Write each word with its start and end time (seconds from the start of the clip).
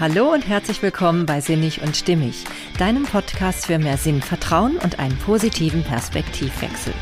Hallo 0.00 0.32
und 0.32 0.46
herzlich 0.46 0.80
willkommen 0.80 1.26
bei 1.26 1.40
Sinnig 1.40 1.82
und 1.82 1.96
Stimmig, 1.96 2.44
deinem 2.78 3.02
Podcast 3.02 3.66
für 3.66 3.80
mehr 3.80 3.96
Sinn, 3.96 4.22
Vertrauen 4.22 4.76
und 4.76 5.00
einen 5.00 5.18
positiven 5.18 5.82
Perspektivwechsel. 5.82 6.94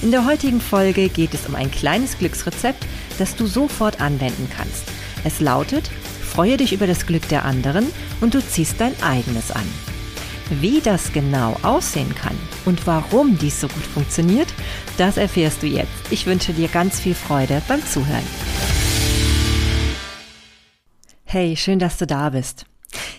In 0.00 0.10
der 0.10 0.24
heutigen 0.24 0.62
Folge 0.62 1.10
geht 1.10 1.34
es 1.34 1.46
um 1.46 1.54
ein 1.54 1.70
kleines 1.70 2.16
Glücksrezept, 2.16 2.82
das 3.18 3.36
du 3.36 3.46
sofort 3.46 4.00
anwenden 4.00 4.48
kannst. 4.56 4.84
Es 5.22 5.40
lautet, 5.40 5.90
freue 6.22 6.56
dich 6.56 6.72
über 6.72 6.86
das 6.86 7.04
Glück 7.04 7.28
der 7.28 7.44
anderen 7.44 7.86
und 8.22 8.32
du 8.32 8.40
ziehst 8.42 8.80
dein 8.80 8.94
eigenes 9.02 9.50
an. 9.50 9.68
Wie 10.48 10.80
das 10.80 11.12
genau 11.12 11.58
aussehen 11.60 12.14
kann 12.14 12.38
und 12.64 12.86
warum 12.86 13.36
dies 13.36 13.60
so 13.60 13.68
gut 13.68 13.84
funktioniert, 13.84 14.48
das 14.96 15.18
erfährst 15.18 15.62
du 15.62 15.66
jetzt. 15.66 15.92
Ich 16.08 16.24
wünsche 16.24 16.54
dir 16.54 16.68
ganz 16.68 17.00
viel 17.00 17.14
Freude 17.14 17.60
beim 17.68 17.84
Zuhören. 17.84 18.24
Hey, 21.32 21.56
schön, 21.56 21.78
dass 21.78 21.96
du 21.96 22.08
da 22.08 22.30
bist. 22.30 22.66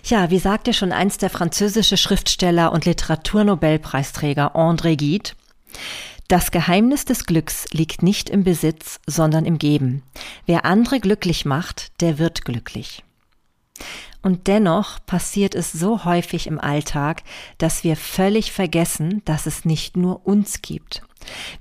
Ja, 0.03 0.29
wie 0.31 0.37
sagte 0.37 0.73
schon 0.73 0.91
einst 0.91 1.21
der 1.21 1.29
französische 1.29 1.95
Schriftsteller 1.95 2.73
und 2.73 2.83
Literaturnobelpreisträger 2.83 4.53
André 4.53 4.97
Gide, 4.97 5.29
das 6.27 6.51
Geheimnis 6.51 7.05
des 7.05 7.25
Glücks 7.25 7.67
liegt 7.71 8.03
nicht 8.03 8.29
im 8.29 8.43
Besitz, 8.43 8.99
sondern 9.07 9.45
im 9.45 9.57
Geben. 9.59 10.03
Wer 10.45 10.65
andere 10.65 10.99
glücklich 10.99 11.45
macht, 11.45 12.01
der 12.01 12.17
wird 12.17 12.43
glücklich. 12.43 13.05
Und 14.21 14.47
dennoch 14.47 14.99
passiert 15.05 15.55
es 15.55 15.71
so 15.71 16.03
häufig 16.03 16.47
im 16.47 16.59
Alltag, 16.59 17.23
dass 17.59 17.85
wir 17.85 17.95
völlig 17.95 18.51
vergessen, 18.51 19.21
dass 19.23 19.45
es 19.45 19.63
nicht 19.63 19.95
nur 19.95 20.27
uns 20.27 20.61
gibt. 20.61 21.01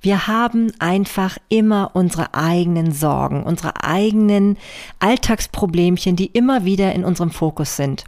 Wir 0.01 0.27
haben 0.27 0.71
einfach 0.79 1.37
immer 1.49 1.91
unsere 1.93 2.33
eigenen 2.33 2.91
Sorgen, 2.91 3.43
unsere 3.43 3.83
eigenen 3.83 4.57
Alltagsproblemchen, 4.99 6.15
die 6.15 6.27
immer 6.27 6.65
wieder 6.65 6.93
in 6.93 7.03
unserem 7.03 7.31
Fokus 7.31 7.75
sind. 7.75 8.05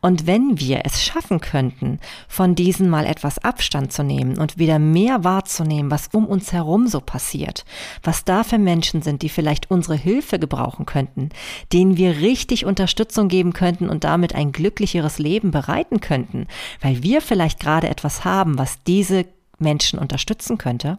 Und 0.00 0.26
wenn 0.26 0.58
wir 0.60 0.82
es 0.84 1.02
schaffen 1.02 1.40
könnten, 1.40 1.98
von 2.28 2.54
diesen 2.54 2.88
mal 2.88 3.06
etwas 3.06 3.38
Abstand 3.38 3.92
zu 3.92 4.02
nehmen 4.02 4.38
und 4.38 4.58
wieder 4.58 4.78
mehr 4.78 5.24
wahrzunehmen, 5.24 5.90
was 5.90 6.08
um 6.12 6.26
uns 6.26 6.52
herum 6.52 6.86
so 6.88 7.00
passiert, 7.00 7.64
was 8.02 8.24
da 8.24 8.44
für 8.44 8.58
Menschen 8.58 9.02
sind, 9.02 9.22
die 9.22 9.28
vielleicht 9.28 9.70
unsere 9.70 9.96
Hilfe 9.96 10.38
gebrauchen 10.38 10.86
könnten, 10.86 11.30
denen 11.72 11.96
wir 11.96 12.18
richtig 12.18 12.66
Unterstützung 12.66 13.28
geben 13.28 13.52
könnten 13.52 13.88
und 13.88 14.04
damit 14.04 14.34
ein 14.34 14.52
glücklicheres 14.52 15.18
Leben 15.18 15.50
bereiten 15.50 16.00
könnten, 16.00 16.46
weil 16.80 17.02
wir 17.02 17.20
vielleicht 17.20 17.60
gerade 17.60 17.88
etwas 17.88 18.24
haben, 18.24 18.58
was 18.58 18.82
diese 18.84 19.26
Menschen 19.58 19.98
unterstützen 19.98 20.58
könnte. 20.58 20.98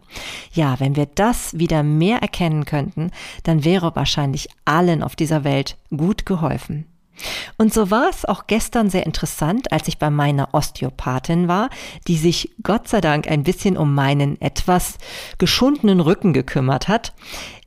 Ja, 0.52 0.80
wenn 0.80 0.96
wir 0.96 1.06
das 1.06 1.58
wieder 1.58 1.82
mehr 1.82 2.18
erkennen 2.18 2.64
könnten, 2.64 3.10
dann 3.44 3.64
wäre 3.64 3.94
wahrscheinlich 3.96 4.48
allen 4.64 5.02
auf 5.02 5.16
dieser 5.16 5.44
Welt 5.44 5.76
gut 5.90 6.26
geholfen. 6.26 6.86
Und 7.56 7.72
so 7.72 7.90
war 7.90 8.08
es 8.08 8.24
auch 8.24 8.46
gestern 8.46 8.90
sehr 8.90 9.06
interessant, 9.06 9.72
als 9.72 9.88
ich 9.88 9.98
bei 9.98 10.10
meiner 10.10 10.54
Osteopathin 10.54 11.48
war, 11.48 11.70
die 12.06 12.16
sich 12.16 12.50
Gott 12.62 12.88
sei 12.88 13.00
Dank 13.00 13.28
ein 13.28 13.42
bisschen 13.42 13.76
um 13.76 13.94
meinen 13.94 14.40
etwas 14.40 14.98
geschundenen 15.38 16.00
Rücken 16.00 16.32
gekümmert 16.32 16.88
hat. 16.88 17.14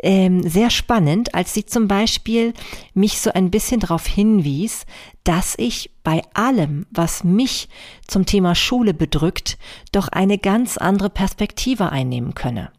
Ähm, 0.01 0.43
sehr 0.43 0.69
spannend, 0.69 1.35
als 1.35 1.53
sie 1.53 1.65
zum 1.65 1.87
Beispiel 1.87 2.53
mich 2.93 3.19
so 3.19 3.31
ein 3.33 3.51
bisschen 3.51 3.79
darauf 3.79 4.05
hinwies, 4.05 4.85
dass 5.23 5.55
ich 5.57 5.91
bei 6.03 6.21
allem, 6.33 6.85
was 6.91 7.23
mich 7.23 7.69
zum 8.07 8.25
Thema 8.25 8.55
Schule 8.55 8.93
bedrückt, 8.93 9.57
doch 9.91 10.07
eine 10.07 10.37
ganz 10.37 10.77
andere 10.77 11.09
Perspektive 11.09 11.91
einnehmen 11.91 12.33
könne. 12.33 12.71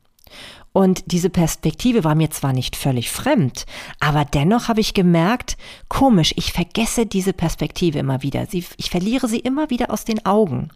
Und 0.72 1.02
diese 1.06 1.30
Perspektive 1.30 2.04
war 2.04 2.14
mir 2.14 2.30
zwar 2.30 2.52
nicht 2.52 2.76
völlig 2.76 3.10
fremd, 3.10 3.66
aber 3.98 4.24
dennoch 4.24 4.68
habe 4.68 4.80
ich 4.80 4.94
gemerkt, 4.94 5.56
komisch, 5.88 6.32
ich 6.36 6.52
vergesse 6.52 7.06
diese 7.06 7.32
Perspektive 7.32 7.98
immer 7.98 8.22
wieder. 8.22 8.46
Sie, 8.46 8.64
ich 8.76 8.88
verliere 8.88 9.26
sie 9.26 9.40
immer 9.40 9.70
wieder 9.70 9.90
aus 9.90 10.04
den 10.04 10.24
Augen. 10.24 10.68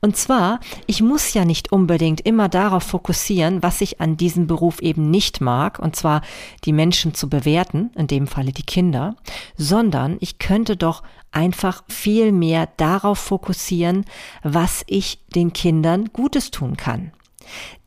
Und 0.00 0.16
zwar, 0.16 0.58
ich 0.86 1.02
muss 1.02 1.34
ja 1.34 1.44
nicht 1.44 1.70
unbedingt 1.70 2.20
immer 2.22 2.48
darauf 2.48 2.82
fokussieren, 2.82 3.62
was 3.62 3.80
ich 3.80 4.00
an 4.00 4.16
diesem 4.16 4.48
Beruf 4.48 4.80
eben 4.80 5.08
nicht 5.08 5.40
mag, 5.40 5.78
und 5.78 5.94
zwar 5.94 6.22
die 6.64 6.72
Menschen 6.72 7.14
zu 7.14 7.28
bewerten, 7.28 7.90
in 7.94 8.08
dem 8.08 8.26
Falle 8.26 8.52
die 8.52 8.64
Kinder, 8.64 9.14
sondern 9.56 10.16
ich 10.18 10.40
könnte 10.40 10.76
doch 10.76 11.04
einfach 11.30 11.84
viel 11.88 12.32
mehr 12.32 12.68
darauf 12.76 13.18
fokussieren, 13.18 14.04
was 14.42 14.82
ich 14.88 15.20
den 15.34 15.52
Kindern 15.52 16.10
Gutes 16.12 16.50
tun 16.50 16.76
kann. 16.76 17.12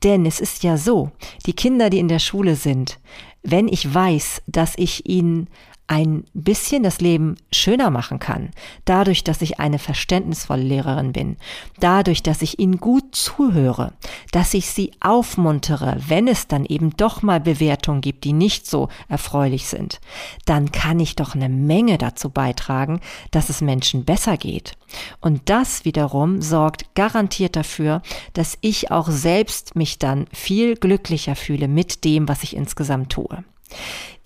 Denn 0.04 0.26
es 0.26 0.40
ist 0.40 0.64
ja 0.64 0.78
so, 0.78 1.12
die 1.46 1.54
Kinder, 1.54 1.90
die 1.90 2.00
in 2.00 2.08
der 2.08 2.20
Schule 2.20 2.56
sind, 2.56 3.00
wenn 3.44 3.68
ich 3.68 3.92
weiß, 3.92 4.44
dass 4.48 4.74
ich 4.78 5.10
ihnen 5.10 5.48
ein 5.92 6.24
bisschen 6.34 6.84
das 6.84 7.02
Leben 7.02 7.36
schöner 7.52 7.90
machen 7.90 8.18
kann, 8.18 8.52
dadurch, 8.86 9.26
dass 9.26 9.42
ich 9.42 9.60
eine 9.60 9.78
verständnisvolle 9.78 10.64
Lehrerin 10.64 11.12
bin, 11.12 11.36
dadurch, 11.82 12.24
dass 12.24 12.42
ich 12.42 12.60
ihnen 12.60 12.78
gut 12.78 13.14
zuhöre, 13.14 13.92
dass 14.32 14.54
ich 14.54 14.68
sie 14.68 14.94
aufmuntere, 15.02 15.98
wenn 16.08 16.30
es 16.30 16.48
dann 16.48 16.64
eben 16.64 16.96
doch 16.96 17.24
mal 17.24 17.42
Bewertungen 17.42 18.00
gibt, 18.00 18.24
die 18.24 18.32
nicht 18.32 18.68
so 18.68 18.88
erfreulich 19.10 19.68
sind, 19.68 20.00
dann 20.46 20.72
kann 20.72 21.02
ich 21.02 21.18
doch 21.18 21.36
eine 21.36 21.50
Menge 21.50 21.98
dazu 21.98 22.30
beitragen, 22.30 23.02
dass 23.32 23.50
es 23.50 23.60
Menschen 23.60 24.06
besser 24.06 24.38
geht. 24.38 24.78
Und 25.20 25.50
das 25.50 25.84
wiederum 25.84 26.42
sorgt 26.42 26.96
garantiert 26.96 27.58
dafür, 27.58 28.02
dass 28.32 28.58
ich 28.62 28.92
auch 28.92 29.10
selbst 29.10 29.76
mich 29.76 30.00
dann 30.00 30.28
viel 30.32 30.76
glücklicher 30.76 31.36
fühle 31.36 31.68
mit 31.68 32.06
dem, 32.06 32.30
was 32.30 32.44
ich 32.44 32.56
insgesamt 32.56 33.12
tue. 33.12 33.44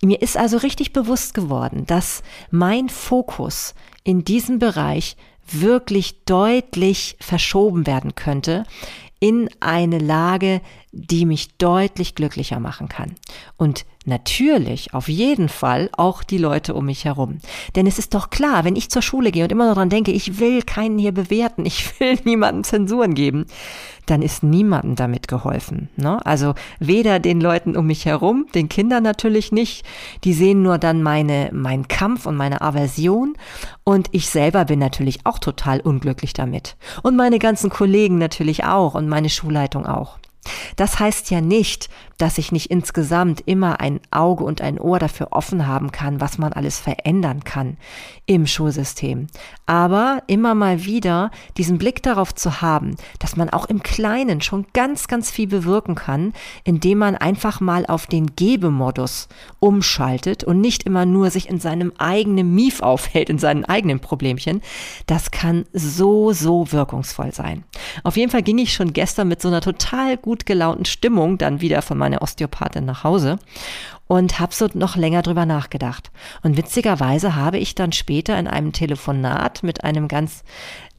Mir 0.02 0.22
ist 0.22 0.38
also 0.38 0.58
richtig 0.58 0.94
bewusst 0.94 1.34
geworden, 1.34 1.86
dass 1.86 2.22
mein 2.52 2.90
Fokus 2.90 3.74
in 4.04 4.24
diesem 4.24 4.60
Bereich 4.60 5.16
wirklich 5.48 6.24
deutlich 6.26 7.18
verschoben 7.20 7.88
werden 7.88 8.16
könnte 8.16 8.66
in 9.20 9.50
eine 9.60 10.00
Lage, 10.00 10.62
die 10.92 11.26
mich 11.26 11.58
deutlich 11.58 12.16
glücklicher 12.16 12.60
machen 12.60 12.90
kann. 12.90 13.16
Und 13.58 13.86
natürlich, 14.06 14.94
auf 14.94 15.08
jeden 15.08 15.50
Fall, 15.50 15.90
auch 15.98 16.24
die 16.24 16.38
Leute 16.38 16.74
um 16.74 16.86
mich 16.86 17.06
herum. 17.06 17.40
Denn 17.76 17.88
es 17.88 18.00
ist 18.00 18.14
doch 18.14 18.30
klar, 18.30 18.64
wenn 18.64 18.76
ich 18.76 18.90
zur 18.90 19.02
Schule 19.02 19.32
gehe 19.32 19.44
und 19.44 19.52
immer 19.52 19.68
noch 19.68 19.76
daran 19.76 19.90
denke, 19.90 20.12
ich 20.12 20.40
will 20.40 20.62
keinen 20.62 20.98
hier 20.98 21.12
bewerten, 21.12 21.66
ich 21.66 22.00
will 22.00 22.18
niemandem 22.24 22.64
Zensuren 22.64 23.14
geben, 23.14 23.46
dann 24.06 24.22
ist 24.22 24.44
niemandem 24.44 24.96
damit 24.96 25.28
geholfen. 25.28 25.90
Ne? 25.96 26.24
Also 26.26 26.54
weder 26.80 27.20
den 27.20 27.42
Leuten 27.42 27.76
um 27.76 27.88
mich 27.88 28.06
herum, 28.06 28.46
den 28.54 28.70
Kindern 28.70 29.04
natürlich 29.04 29.52
nicht, 29.52 29.86
die 30.24 30.34
sehen 30.34 30.62
nur 30.62 30.78
dann 30.78 31.02
meine, 31.02 31.50
meinen 31.52 31.88
Kampf 31.88 32.26
und 32.26 32.36
meine 32.36 32.62
Aversion 32.62 33.36
und 33.84 34.10
ich 34.12 34.30
selber 34.30 34.66
bin 34.66 34.80
natürlich 34.80 35.26
auch 35.26 35.40
total 35.40 35.80
unglücklich 35.80 36.34
damit. 36.34 36.76
Und 37.04 37.16
meine 37.16 37.40
ganzen 37.40 37.70
Kollegen 37.70 38.18
natürlich 38.18 38.64
auch 38.64 38.96
und 38.96 39.08
meine 39.08 39.30
Schulleitung 39.30 39.86
auch. 39.86 40.18
Das 40.76 41.00
heißt 41.00 41.32
ja 41.32 41.42
nicht, 41.42 41.90
dass 42.18 42.38
ich 42.38 42.52
nicht 42.52 42.72
insgesamt 42.72 43.42
immer 43.46 43.80
ein 43.80 44.00
Auge 44.12 44.44
und 44.44 44.62
ein 44.62 44.80
Ohr 44.80 45.00
dafür 45.00 45.30
offen 45.32 45.68
haben 45.68 45.92
kann, 45.92 46.22
was 46.22 46.38
man 46.38 46.54
alles 46.54 46.80
verändern 46.80 47.44
kann 47.44 47.78
im 48.26 48.48
Schulsystem. 48.48 49.28
Aber 49.66 50.24
immer 50.28 50.56
mal 50.56 50.86
wieder 50.86 51.32
diesen 51.58 51.78
Blick 51.78 52.02
darauf 52.04 52.34
zu 52.34 52.62
haben, 52.62 52.96
dass 53.20 53.36
man 53.36 53.50
auch 53.50 53.66
im 53.66 53.84
Kleinen 53.84 54.42
schon 54.42 54.66
ganz, 54.74 55.08
ganz 55.08 55.30
viel 55.30 55.48
bewirken 55.48 55.96
kann, 55.96 56.34
indem 56.64 57.00
man 57.00 57.16
einfach 57.16 57.60
mal 57.60 57.86
auf 57.86 58.08
den 58.08 58.36
Gebemodus 58.36 59.28
umschaltet 59.60 60.44
und 60.44 60.62
nicht 60.62 60.84
immer 60.84 61.06
nur 61.06 61.30
sich 61.30 61.50
in 61.50 61.60
seinem 61.60 61.94
eigenen 61.98 62.54
Mief 62.54 62.82
aufhält, 62.82 63.30
in 63.30 63.40
seinen 63.40 63.66
eigenen 63.66 64.00
Problemchen, 64.00 64.62
das 65.08 65.32
kann 65.32 65.66
so, 65.74 66.32
so 66.32 66.72
wirkungsvoll 66.72 67.34
sein. 67.34 67.64
Auf 68.04 68.18
jeden 68.18 68.32
Fall 68.32 68.44
ging 68.44 68.58
ich 68.58 68.74
schon 68.74 68.94
gestern 68.94 69.28
mit 69.28 69.42
so 69.42 69.48
einer 69.48 69.62
total 69.62 70.18
gut 70.18 70.46
gelaunten 70.46 70.86
Stimmung 70.86 71.38
dann 71.38 71.62
wieder 71.62 71.82
von 71.82 71.98
meine 72.06 72.22
Osteopathin 72.22 72.86
nach 72.86 73.04
Hause 73.04 73.40
und 74.08 74.40
habe 74.40 74.54
so 74.54 74.70
noch 74.76 74.96
länger 74.96 75.24
drüber 75.24 75.48
nachgedacht. 75.48 76.12
Und 76.44 76.56
witzigerweise 76.56 77.36
habe 77.36 77.58
ich 77.58 77.74
dann 77.74 77.92
später 77.92 78.38
in 78.38 78.48
einem 78.48 78.74
Telefonat 78.74 79.64
mit 79.64 79.84
einem 79.84 80.08
ganz 80.08 80.44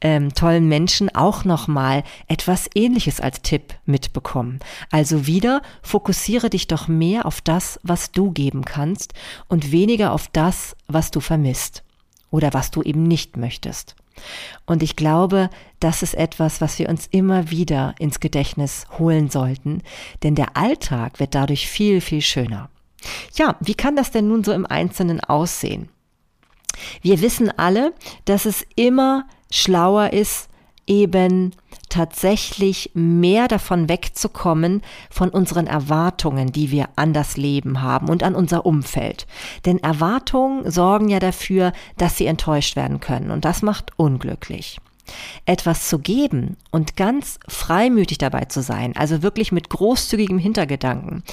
ähm, 0.01 0.33
tollen 0.33 0.67
Menschen 0.67 1.13
auch 1.15 1.45
nochmal 1.45 2.03
etwas 2.27 2.69
Ähnliches 2.75 3.21
als 3.21 3.41
Tipp 3.41 3.73
mitbekommen. 3.85 4.59
Also 4.91 5.25
wieder 5.25 5.61
fokussiere 5.81 6.49
dich 6.49 6.67
doch 6.67 6.89
mehr 6.89 7.25
auf 7.25 7.39
das, 7.39 7.79
was 7.83 8.11
du 8.11 8.31
geben 8.31 8.65
kannst 8.65 9.13
und 9.47 9.71
weniger 9.71 10.11
auf 10.11 10.27
das, 10.27 10.75
was 10.87 11.09
du 11.09 11.21
vermisst 11.21 11.83
oder 12.31 12.53
was 12.53 12.69
du 12.71 12.83
eben 12.83 13.03
nicht 13.03 13.37
möchtest. 13.37 13.95
Und 14.65 14.83
ich 14.83 14.95
glaube, 14.95 15.49
das 15.79 16.03
ist 16.03 16.13
etwas, 16.13 16.61
was 16.61 16.79
wir 16.79 16.89
uns 16.89 17.07
immer 17.07 17.49
wieder 17.51 17.95
ins 17.99 18.19
Gedächtnis 18.19 18.85
holen 18.97 19.29
sollten, 19.29 19.81
denn 20.23 20.35
der 20.35 20.57
Alltag 20.57 21.19
wird 21.19 21.35
dadurch 21.35 21.67
viel, 21.67 22.01
viel 22.01 22.21
schöner. 22.21 22.69
Ja, 23.35 23.55
wie 23.59 23.75
kann 23.75 23.95
das 23.95 24.11
denn 24.11 24.27
nun 24.27 24.43
so 24.43 24.51
im 24.53 24.65
Einzelnen 24.65 25.19
aussehen? 25.21 25.89
Wir 27.01 27.21
wissen 27.21 27.51
alle, 27.57 27.93
dass 28.25 28.45
es 28.45 28.65
immer 28.75 29.27
schlauer 29.51 30.13
ist, 30.13 30.49
eben 30.85 31.55
tatsächlich 31.97 32.91
mehr 32.93 33.47
davon 33.47 33.89
wegzukommen 33.89 34.83
von 35.09 35.29
unseren 35.29 35.65
Erwartungen, 35.65 36.51
die 36.51 36.69
wir 36.69 36.89
an 36.95 37.11
das 37.11 37.37
Leben 37.37 37.81
haben 37.81 38.07
und 38.07 38.21
an 38.21 38.35
unser 38.35 38.67
Umfeld. 38.67 39.25
Denn 39.65 39.79
Erwartungen 39.79 40.69
sorgen 40.69 41.09
ja 41.09 41.17
dafür, 41.17 41.73
dass 41.97 42.15
sie 42.15 42.27
enttäuscht 42.27 42.75
werden 42.75 42.99
können 42.99 43.31
und 43.31 43.45
das 43.45 43.63
macht 43.63 43.93
unglücklich 43.97 44.79
etwas 45.45 45.87
zu 45.87 45.99
geben 45.99 46.57
und 46.69 46.97
ganz 46.97 47.39
freimütig 47.47 48.17
dabei 48.17 48.43
zu 48.43 48.61
sein, 48.61 48.93
also 48.97 49.23
wirklich 49.23 49.53
mit 49.53 49.69
großzügigem 49.69 50.37
Hintergedanken, 50.37 51.23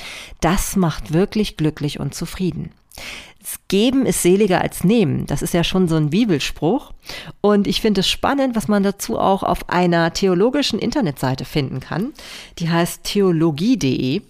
das 0.41 0.77
macht 0.77 1.13
wirklich 1.13 1.57
glücklich 1.57 1.99
und 1.99 2.15
zufrieden. 2.15 2.71
Geben 3.69 4.07
ist 4.07 4.23
seliger 4.23 4.61
als 4.61 4.85
Nehmen. 4.85 5.27
Das 5.27 5.43
ist 5.43 5.55
ja 5.55 5.65
schon 5.65 5.89
so 5.89 5.97
ein 5.97 6.11
Bibelspruch. 6.11 6.93
Und 7.41 7.67
ich 7.67 7.81
finde 7.81 8.01
es 8.01 8.09
spannend, 8.09 8.57
was 8.57 8.69
man 8.69 8.83
dazu 8.83 9.19
auch 9.19 9.43
auf 9.43 9.69
einer 9.69 10.13
theologischen 10.13 10.79
Internetseite 10.79 11.45
finden 11.45 11.81
kann. 11.81 12.13
Die 12.59 12.71
heißt 12.71 13.05
theologie.de. 13.05 14.23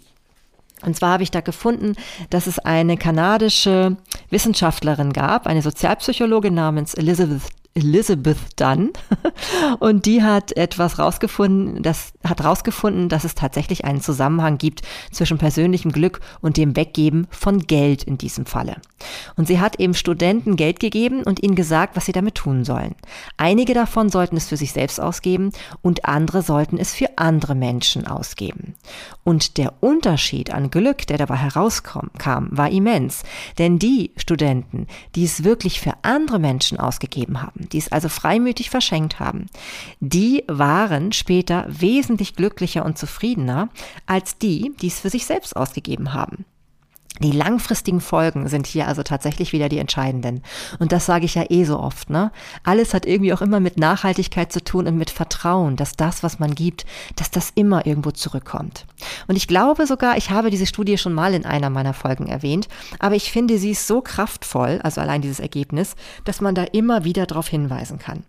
Und 0.83 0.97
zwar 0.97 1.13
habe 1.13 1.23
ich 1.23 1.31
da 1.31 1.41
gefunden, 1.41 1.95
dass 2.31 2.47
es 2.47 2.59
eine 2.59 2.97
kanadische 2.97 3.97
Wissenschaftlerin 4.31 5.13
gab, 5.13 5.47
eine 5.47 5.63
Sozialpsychologin 5.63 6.55
namens 6.55 6.95
Elizabeth 6.95 7.43
Elizabeth 7.76 8.38
Dunn 8.55 8.93
und 9.81 10.06
die 10.06 10.23
hat 10.23 10.56
etwas 10.56 11.00
rausgefunden, 11.00 11.82
das 11.82 12.12
hat 12.23 12.44
rausgefunden, 12.44 13.09
dass 13.09 13.25
es 13.25 13.35
tatsächlich 13.35 13.85
einen 13.85 14.00
Zusammenhang 14.00 14.59
gibt 14.59 14.82
zwischen 15.11 15.38
persönlichem 15.38 15.91
Glück 15.91 16.21
und 16.41 16.56
dem 16.56 16.76
Weggeben 16.76 17.26
von 17.31 17.59
Geld 17.59 18.05
in 18.05 18.17
diesem 18.17 18.47
Falle. 18.47 18.76
Und 19.37 19.49
sie 19.49 19.59
hat 19.59 19.81
eben 19.81 19.94
Studenten 19.94 20.55
Geld 20.55 20.79
gegeben 20.79 21.25
und 21.25 21.43
ihnen 21.43 21.56
gesagt, 21.56 21.97
was 21.97 22.06
sie 22.06 22.12
damit 22.12 22.37
tun 22.37 22.65
sollen. 22.65 22.94
Einige 23.37 23.75
davon 23.75 24.09
sollten 24.09 24.37
es 24.37 24.49
für 24.49 24.56
sich 24.56 24.73
selbst 24.73 25.00
ausgeben 25.00 25.50
und 25.82 26.05
andere 26.05 26.43
sollten 26.43 26.79
es 26.79 26.94
für 26.94 27.09
andere 27.17 27.56
Menschen 27.56 28.06
ausgeben. 28.06 28.75
Und 29.25 29.59
der 29.59 29.73
Unterschied 29.81 30.53
an 30.53 30.70
Glück, 30.70 31.06
der 31.09 31.19
dabei 31.19 31.37
herauskam, 31.37 32.09
war 32.50 32.70
immens, 32.70 33.25
denn 33.59 33.81
die 33.81 34.12
Studenten, 34.17 34.87
die 35.17 35.25
es 35.25 35.43
wirklich 35.43 35.81
für 35.81 35.94
andere 36.03 36.38
Menschen 36.38 36.79
ausgegeben 36.79 37.43
haben, 37.43 37.64
die 37.73 37.79
es 37.79 37.91
also 37.91 38.09
freimütig 38.09 38.71
verschenkt 38.71 39.21
haben, 39.21 39.47
die 40.01 40.45
waren 40.47 41.13
später 41.13 41.67
wesentlich 41.69 42.37
glücklicher 42.37 42.85
und 42.85 42.99
zufriedener 42.99 43.69
als 44.07 44.39
die, 44.39 44.73
die 44.81 44.89
es 44.89 45.01
für 45.01 45.11
sich 45.11 45.27
selbst 45.27 45.57
ausgegeben 45.57 46.13
haben. 46.13 46.45
Die 47.21 47.31
langfristigen 47.31 48.01
Folgen 48.01 48.49
sind 48.49 48.67
hier 48.67 48.89
also 48.89 49.05
tatsächlich 49.05 49.53
wieder 49.53 49.69
die 49.69 49.79
entscheidenden. 49.79 50.43
Und 50.81 50.91
das 50.91 51.07
sage 51.07 51.27
ich 51.27 51.37
ja 51.37 51.45
eh 51.49 51.63
so 51.63 51.79
oft, 51.79 52.11
ne? 52.11 52.33
Alles 52.65 52.93
hat 52.93 53.07
irgendwie 53.07 53.33
auch 53.33 53.41
immer 53.41 53.61
mit 53.61 53.79
Nachhaltigkeit 53.79 54.53
zu 54.53 54.63
tun 54.63 54.89
und 54.89 54.97
mit 54.97 55.11
Vertrauen, 55.11 55.77
dass 55.77 55.93
das, 55.93 56.25
was 56.25 56.41
man 56.41 56.57
gibt, 56.57 56.85
dass 57.15 57.31
das 57.31 57.53
immer 57.55 57.87
irgendwo 57.87 58.11
zurückkommt. 58.11 58.87
Und 59.29 59.37
ich 59.37 59.47
glaube 59.47 59.87
sogar, 59.87 60.17
ich 60.17 60.31
habe 60.31 60.51
diese 60.51 60.67
Studie 60.67 60.99
schon 60.99 61.13
mal 61.13 61.35
in 61.35 61.47
einer 61.47 61.71
meiner 61.71 61.95
Folgen 61.95 62.27
erwähnt, 62.27 62.69
aber 62.99 63.15
ich 63.15 63.31
finde 63.31 63.59
sie 63.59 63.71
ist 63.71 63.87
so 63.87 64.01
kraftvoll, 64.01 64.81
also 64.83 65.01
allein 65.01 65.23
dieses 65.23 65.39
Ergebnis, 65.39 65.95
dass 66.25 66.41
man 66.41 66.57
da 66.57 66.65
immer 66.65 67.05
wieder 67.05 67.27
darauf 67.27 67.47
hinweisen 67.47 68.01
kann. 68.01 68.25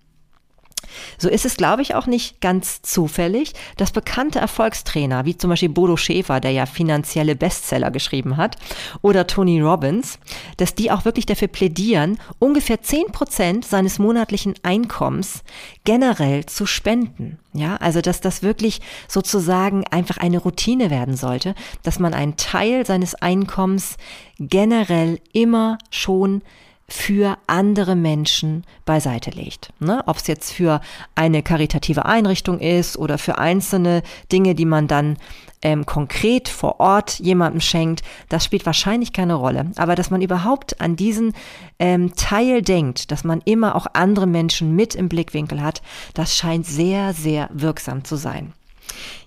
So 1.18 1.30
ist 1.30 1.46
es, 1.46 1.58
glaube 1.58 1.82
ich, 1.82 1.96
auch 1.96 2.08
nicht 2.08 2.42
ganz 2.42 2.82
zufällig, 2.82 3.54
dass 3.78 3.92
bekannte 3.92 4.40
Erfolgstrainer, 4.40 5.26
wie 5.26 5.38
zum 5.38 5.50
Beispiel 5.50 5.70
Bodo 5.70 5.98
Schäfer, 5.98 6.40
der 6.40 6.52
ja 6.52 6.66
finanzielle 6.66 7.36
Bestseller 7.36 7.92
geschrieben 7.92 8.38
hat, 8.38 8.58
oder 9.02 9.28
Tony 9.28 9.62
Robbins, 9.62 10.20
dass 10.58 10.76
die 10.76 10.92
auch 10.92 11.06
wirklich 11.06 11.26
dafür 11.26 11.48
plädieren, 11.48 12.18
ungefähr 12.40 12.82
zehn 12.82 13.08
Prozent 13.12 13.66
seines 13.66 14.00
monatlichen 14.00 14.56
Einkommens 14.64 15.44
generell 15.84 16.46
zu 16.46 16.66
spenden. 16.66 17.40
Ja, 17.54 17.78
also 17.78 18.02
dass 18.02 18.20
das 18.20 18.44
wirklich 18.44 18.82
sozusagen 19.08 19.86
einfach 19.88 20.18
eine 20.18 20.40
Routine 20.40 20.90
werden 20.90 21.16
sollte, 21.16 21.56
dass 21.84 22.00
man 22.00 22.14
einen 22.14 22.36
Teil 22.36 22.86
seines 22.86 23.16
Einkommens 23.16 23.96
generell 24.40 25.22
immer 25.32 25.78
schon 25.90 26.42
für 26.88 27.38
andere 27.48 27.96
Menschen 27.96 28.64
beiseite 28.86 29.32
legt. 29.32 29.74
Ne? 29.80 30.04
Ob 30.06 30.18
es 30.18 30.28
jetzt 30.28 30.52
für 30.52 30.82
eine 31.16 31.42
karitative 31.42 32.06
Einrichtung 32.06 32.60
ist 32.60 32.98
oder 32.98 33.18
für 33.18 33.40
einzelne 33.40 34.04
Dinge, 34.32 34.54
die 34.54 34.66
man 34.66 34.88
dann 34.88 35.18
ähm, 35.64 35.88
konkret 35.88 36.48
vor 36.48 36.80
Ort 36.80 37.20
jemandem 37.20 37.60
schenkt, 37.60 38.04
das 38.30 38.46
spielt 38.46 38.68
wahrscheinlich 38.68 39.14
keine 39.14 39.34
Rolle. 39.34 39.72
Aber 39.78 39.96
dass 39.96 40.12
man 40.12 40.22
überhaupt 40.22 40.80
an 40.80 40.96
diesen 40.96 41.34
ähm, 41.80 42.14
Teil 42.16 42.62
denkt, 42.62 43.10
dass 43.12 43.24
man 43.24 43.42
immer 43.46 43.76
auch 43.76 43.88
andere 43.94 44.28
Menschen 44.28 44.76
mit 44.76 44.94
im 44.94 45.10
Blickwinkel 45.10 45.62
hat, 45.62 45.82
das 46.14 46.36
scheint 46.36 46.68
sehr, 46.68 47.14
sehr 47.14 47.50
wirksam 47.52 48.04
zu 48.04 48.16
sein. 48.16 48.54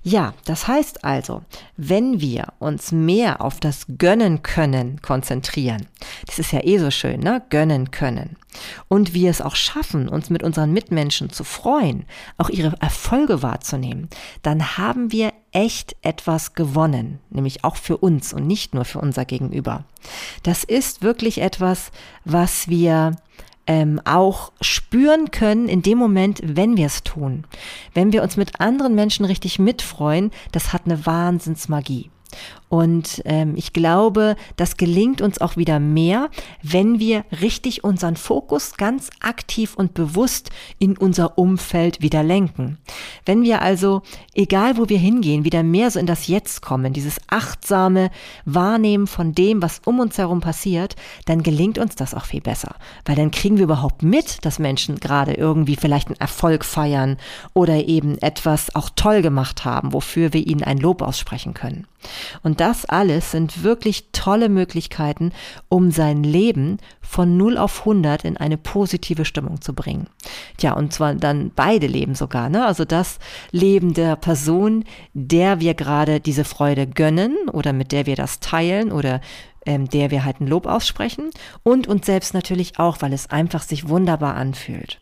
Ja, 0.03 0.35
das 0.45 0.69
heißt 0.69 1.05
also, 1.05 1.43
wenn 1.77 2.21
wir 2.21 2.53
uns 2.59 2.93
mehr 2.93 3.43
auf 3.43 3.61
das 3.61 3.87
Gönnen 3.99 4.43
können 4.43 5.03
konzentrieren, 5.03 5.87
das 6.27 6.39
ist 6.39 6.53
ja 6.53 6.65
eh 6.65 6.79
so 6.79 6.91
schön, 6.91 7.21
ne? 7.21 7.43
Gönnen 7.51 7.91
können. 7.91 8.37
Und 8.89 9.13
wir 9.13 9.31
es 9.31 9.43
auch 9.43 9.55
schaffen, 9.55 10.09
uns 10.09 10.31
mit 10.31 10.43
unseren 10.43 10.73
Mitmenschen 10.73 11.31
zu 11.31 11.45
freuen, 11.45 12.07
auch 12.39 12.49
ihre 12.49 12.75
Erfolge 12.81 13.43
wahrzunehmen, 13.43 14.09
dann 14.43 14.79
haben 14.79 15.13
wir 15.13 15.33
echt 15.53 15.97
etwas 16.03 16.55
gewonnen, 16.55 17.21
nämlich 17.31 17.65
auch 17.65 17.77
für 17.77 17.99
uns 17.99 18.33
und 18.33 18.47
nicht 18.47 18.75
nur 18.75 18.85
für 18.85 19.01
unser 19.01 19.25
Gegenüber. 19.25 19.85
Das 20.43 20.65
ist 20.65 21.03
wirklich 21.03 21.41
etwas, 21.41 21.91
was 22.25 22.69
wir 22.69 23.17
ähm, 23.69 24.00
auch 24.05 24.50
spüren 24.61 25.31
können 25.31 25.69
in 25.69 25.82
dem 25.82 25.99
Moment, 25.99 26.41
wenn 26.43 26.76
wir 26.76 26.87
es 26.87 27.05
tun. 27.05 27.44
Wenn 27.94 28.12
wir 28.12 28.23
uns 28.23 28.37
mit 28.37 28.61
anderen 28.61 28.94
Menschen 28.94 29.26
richtig 29.26 29.59
mitfreuen, 29.59 30.32
das 30.50 30.73
hat 30.73 30.82
eine 30.87 31.06
Wahnsinnsmagie. 31.06 32.11
Und 32.69 33.23
ähm, 33.25 33.55
ich 33.57 33.73
glaube, 33.73 34.37
das 34.57 34.77
gelingt 34.77 35.23
uns 35.23 35.41
auch 35.41 35.57
wieder 35.57 35.81
mehr, 35.81 36.29
wenn 36.63 36.99
wir 36.99 37.25
richtig 37.41 37.83
unseren 37.83 38.17
Fokus 38.17 38.77
ganz 38.77 39.09
aktiv 39.21 39.75
und 39.75 39.95
bewusst 39.95 40.51
in 40.79 40.97
unser 40.99 41.39
Umfeld 41.39 42.03
wieder 42.03 42.23
lenken. 42.23 42.77
Wenn 43.25 43.43
wir 43.43 43.63
also, 43.63 44.03
egal 44.35 44.77
wo 44.77 44.89
wir 44.89 44.99
hingehen, 44.99 45.45
wieder 45.45 45.63
mehr 45.63 45.91
so 45.91 45.99
in 45.99 46.07
das 46.07 46.27
Jetzt 46.27 46.61
kommen, 46.61 46.93
dieses 46.93 47.17
achtsame 47.29 48.11
Wahrnehmen 48.45 49.07
von 49.07 49.35
dem, 49.35 49.63
was 49.63 49.81
um 49.87 49.99
uns 49.99 50.19
herum 50.19 50.41
passiert, 50.41 50.95
dann 51.25 51.43
gelingt 51.43 51.79
uns 51.79 51.95
das 51.95 52.15
auch 52.15 52.27
viel 52.27 52.43
besser. 52.43 52.75
Weil 53.07 53.17
dann 53.17 53.31
kriegen 53.31 53.57
wir 53.57 53.65
überhaupt 53.65 54.03
mit, 54.03 54.45
dass 54.45 54.59
Menschen 54.59 55.01
gerade 55.01 55.33
irgendwie 55.33 55.77
vielleicht 55.77 56.09
einen 56.09 56.21
Erfolg 56.21 56.67
feiern 56.67 57.17
oder 57.55 57.87
eben 57.87 58.19
etwas 58.19 58.75
auch 58.75 58.91
toll 58.95 59.23
gemacht 59.23 59.65
haben, 59.65 59.95
wofür 59.95 60.35
wir 60.35 60.47
ihnen 60.47 60.63
ein 60.63 60.79
Lob 60.79 61.01
aussprechen 61.01 61.55
können. 61.55 61.87
Und 62.43 62.61
das 62.61 62.85
alles 62.85 63.31
sind 63.31 63.62
wirklich 63.62 64.09
tolle 64.12 64.49
Möglichkeiten, 64.49 65.32
um 65.69 65.91
sein 65.91 66.23
Leben 66.23 66.79
von 67.00 67.37
0 67.37 67.56
auf 67.59 67.81
100 67.81 68.25
in 68.25 68.37
eine 68.37 68.59
positive 68.59 69.25
Stimmung 69.25 69.61
zu 69.61 69.75
bringen. 69.75 70.09
Tja, 70.57 70.73
und 70.73 70.93
zwar 70.93 71.14
dann 71.14 71.50
beide 71.54 71.87
Leben 71.87 72.14
sogar, 72.14 72.49
ne? 72.49 72.66
Also 72.66 72.85
das 72.85 73.19
Leben 73.50 73.95
der 73.95 74.16
Person, 74.16 74.85
der 75.14 75.61
wir 75.61 75.75
gerade 75.75 76.21
diese 76.21 76.45
Freude 76.45 76.87
gönnen 76.87 77.37
oder 77.52 77.73
mit 77.73 77.93
der 77.93 78.07
wir 78.07 78.16
das 78.16 78.40
teilen 78.40 78.93
oder 78.93 79.21
ähm, 79.66 79.88
der 79.88 80.11
wir 80.11 80.25
halt 80.25 80.40
ein 80.40 80.47
Lob 80.47 80.66
aussprechen 80.66 81.31
und 81.62 81.87
uns 81.88 82.07
selbst 82.07 82.35
natürlich 82.35 82.78
auch, 82.78 82.99
weil 83.00 83.12
es 83.12 83.31
einfach 83.31 83.62
sich 83.62 83.88
wunderbar 83.88 84.35
anfühlt. 84.35 85.00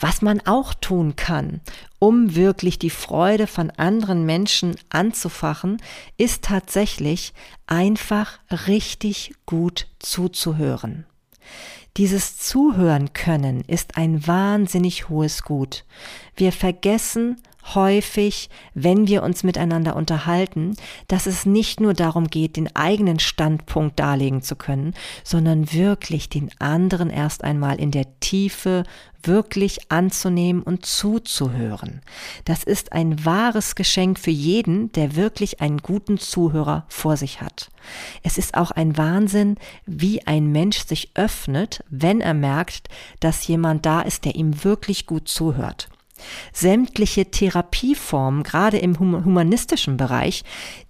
Was 0.00 0.22
man 0.22 0.40
auch 0.46 0.74
tun 0.74 1.16
kann, 1.16 1.60
um 1.98 2.34
wirklich 2.34 2.78
die 2.78 2.90
Freude 2.90 3.46
von 3.46 3.70
anderen 3.70 4.24
Menschen 4.26 4.76
anzufachen, 4.90 5.80
ist 6.16 6.44
tatsächlich 6.44 7.32
einfach 7.66 8.38
richtig 8.68 9.34
gut 9.46 9.88
zuzuhören. 9.98 11.06
Dieses 11.98 12.38
Zuhören 12.38 13.12
können 13.12 13.62
ist 13.66 13.98
ein 13.98 14.26
wahnsinnig 14.26 15.10
hohes 15.10 15.42
Gut. 15.42 15.84
Wir 16.36 16.50
vergessen 16.50 17.36
häufig, 17.74 18.50
wenn 18.74 19.06
wir 19.06 19.22
uns 19.22 19.42
miteinander 19.42 19.96
unterhalten, 19.96 20.76
dass 21.08 21.26
es 21.26 21.46
nicht 21.46 21.80
nur 21.80 21.94
darum 21.94 22.28
geht, 22.28 22.56
den 22.56 22.74
eigenen 22.74 23.18
Standpunkt 23.18 23.98
darlegen 23.98 24.42
zu 24.42 24.56
können, 24.56 24.94
sondern 25.24 25.72
wirklich 25.72 26.28
den 26.28 26.50
anderen 26.58 27.10
erst 27.10 27.44
einmal 27.44 27.78
in 27.78 27.90
der 27.90 28.06
Tiefe 28.20 28.84
wirklich 29.24 29.90
anzunehmen 29.90 30.62
und 30.62 30.84
zuzuhören. 30.84 32.00
Das 32.44 32.64
ist 32.64 32.92
ein 32.92 33.24
wahres 33.24 33.74
Geschenk 33.74 34.18
für 34.18 34.30
jeden, 34.30 34.90
der 34.92 35.16
wirklich 35.16 35.60
einen 35.60 35.78
guten 35.78 36.18
Zuhörer 36.18 36.84
vor 36.88 37.16
sich 37.16 37.40
hat. 37.40 37.70
Es 38.22 38.38
ist 38.38 38.54
auch 38.54 38.70
ein 38.70 38.96
Wahnsinn, 38.96 39.56
wie 39.86 40.26
ein 40.26 40.50
Mensch 40.50 40.84
sich 40.84 41.10
öffnet, 41.14 41.84
wenn 41.88 42.20
er 42.20 42.34
merkt, 42.34 42.88
dass 43.20 43.46
jemand 43.46 43.86
da 43.86 44.00
ist, 44.00 44.24
der 44.24 44.34
ihm 44.34 44.64
wirklich 44.64 45.06
gut 45.06 45.28
zuhört. 45.28 45.88
Sämtliche 46.52 47.30
Therapieformen, 47.30 48.42
gerade 48.42 48.78
im 48.78 48.98
humanistischen 48.98 49.96
Bereich, 49.96 50.44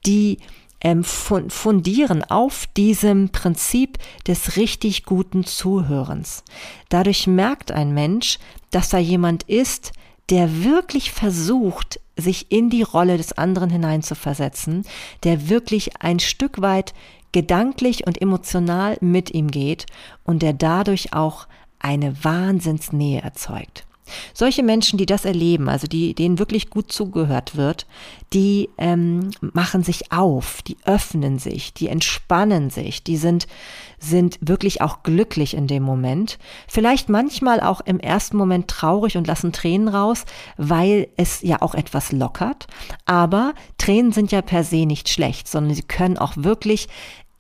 die 0.06 0.38
ähm, 0.80 1.04
fundieren 1.04 2.24
auf 2.24 2.66
diesem 2.76 3.28
Prinzip 3.30 3.98
des 4.26 4.56
richtig 4.56 5.04
guten 5.04 5.44
Zuhörens. 5.44 6.42
Dadurch 6.88 7.26
merkt 7.26 7.70
ein 7.70 7.94
Mensch, 7.94 8.38
dass 8.70 8.88
da 8.88 8.98
jemand 8.98 9.44
ist, 9.44 9.92
der 10.30 10.64
wirklich 10.64 11.12
versucht, 11.12 12.00
sich 12.16 12.50
in 12.50 12.68
die 12.70 12.82
Rolle 12.82 13.16
des 13.16 13.32
anderen 13.32 13.70
hineinzuversetzen, 13.70 14.84
der 15.24 15.48
wirklich 15.48 16.00
ein 16.00 16.20
Stück 16.20 16.60
weit 16.60 16.94
gedanklich 17.32 18.06
und 18.06 18.20
emotional 18.20 18.98
mit 19.00 19.32
ihm 19.32 19.50
geht 19.50 19.86
und 20.24 20.42
der 20.42 20.52
dadurch 20.52 21.12
auch 21.12 21.46
eine 21.78 22.24
Wahnsinnsnähe 22.24 23.22
erzeugt. 23.22 23.86
Solche 24.34 24.62
Menschen, 24.62 24.98
die 24.98 25.06
das 25.06 25.24
erleben, 25.24 25.68
also 25.68 25.86
die, 25.86 26.14
denen 26.14 26.38
wirklich 26.38 26.70
gut 26.70 26.92
zugehört 26.92 27.56
wird, 27.56 27.86
die 28.32 28.70
ähm, 28.78 29.30
machen 29.40 29.82
sich 29.82 30.12
auf, 30.12 30.62
die 30.62 30.76
öffnen 30.84 31.38
sich, 31.38 31.74
die 31.74 31.88
entspannen 31.88 32.70
sich, 32.70 33.02
die 33.02 33.16
sind, 33.16 33.46
sind 33.98 34.38
wirklich 34.40 34.80
auch 34.80 35.02
glücklich 35.02 35.54
in 35.54 35.66
dem 35.66 35.82
Moment. 35.82 36.38
Vielleicht 36.68 37.08
manchmal 37.08 37.60
auch 37.60 37.80
im 37.80 38.00
ersten 38.00 38.36
Moment 38.36 38.68
traurig 38.68 39.16
und 39.16 39.26
lassen 39.26 39.52
Tränen 39.52 39.88
raus, 39.88 40.24
weil 40.56 41.08
es 41.16 41.42
ja 41.42 41.60
auch 41.60 41.74
etwas 41.74 42.12
lockert. 42.12 42.66
Aber 43.04 43.54
Tränen 43.78 44.12
sind 44.12 44.32
ja 44.32 44.42
per 44.42 44.64
se 44.64 44.86
nicht 44.86 45.08
schlecht, 45.08 45.48
sondern 45.48 45.74
sie 45.74 45.82
können 45.82 46.18
auch 46.18 46.32
wirklich 46.36 46.88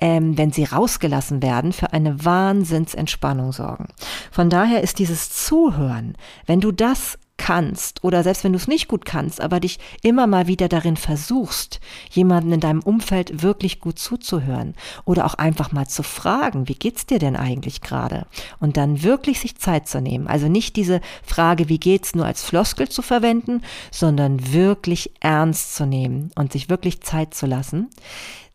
ähm, 0.02 0.36
wenn 0.36 0.50
sie 0.50 0.64
rausgelassen 0.64 1.42
werden, 1.42 1.72
für 1.72 1.92
eine 1.92 2.24
Wahnsinnsentspannung 2.24 3.52
sorgen. 3.52 3.86
Von 4.32 4.50
daher 4.50 4.82
ist 4.82 4.98
dieses 4.98 5.30
Zuhören, 5.30 6.16
wenn 6.44 6.60
du 6.60 6.72
das 6.72 7.18
kannst 7.36 8.04
oder 8.04 8.22
selbst 8.22 8.44
wenn 8.44 8.52
du 8.52 8.58
es 8.58 8.68
nicht 8.68 8.88
gut 8.88 9.04
kannst, 9.04 9.40
aber 9.40 9.60
dich 9.60 9.78
immer 10.02 10.26
mal 10.26 10.48
wieder 10.48 10.68
darin 10.68 10.96
versuchst, 10.96 11.80
jemanden 12.10 12.52
in 12.52 12.60
deinem 12.60 12.82
Umfeld 12.82 13.42
wirklich 13.42 13.80
gut 13.80 13.98
zuzuhören 13.98 14.74
oder 15.04 15.24
auch 15.24 15.34
einfach 15.34 15.72
mal 15.72 15.86
zu 15.86 16.02
fragen, 16.02 16.68
wie 16.68 16.74
geht's 16.74 17.06
dir 17.06 17.18
denn 17.18 17.36
eigentlich 17.36 17.80
gerade? 17.80 18.26
Und 18.58 18.76
dann 18.76 19.02
wirklich 19.02 19.40
sich 19.40 19.56
Zeit 19.56 19.88
zu 19.88 20.00
nehmen. 20.00 20.26
Also 20.26 20.48
nicht 20.48 20.76
diese 20.76 21.00
Frage, 21.24 21.68
wie 21.68 21.78
geht's 21.78 22.14
nur 22.14 22.26
als 22.26 22.44
Floskel 22.44 22.88
zu 22.88 23.02
verwenden, 23.02 23.62
sondern 23.92 24.52
wirklich 24.52 25.12
ernst 25.20 25.74
zu 25.74 25.86
nehmen 25.86 26.30
und 26.34 26.52
sich 26.52 26.68
wirklich 26.68 27.02
Zeit 27.02 27.34
zu 27.34 27.46
lassen 27.46 27.88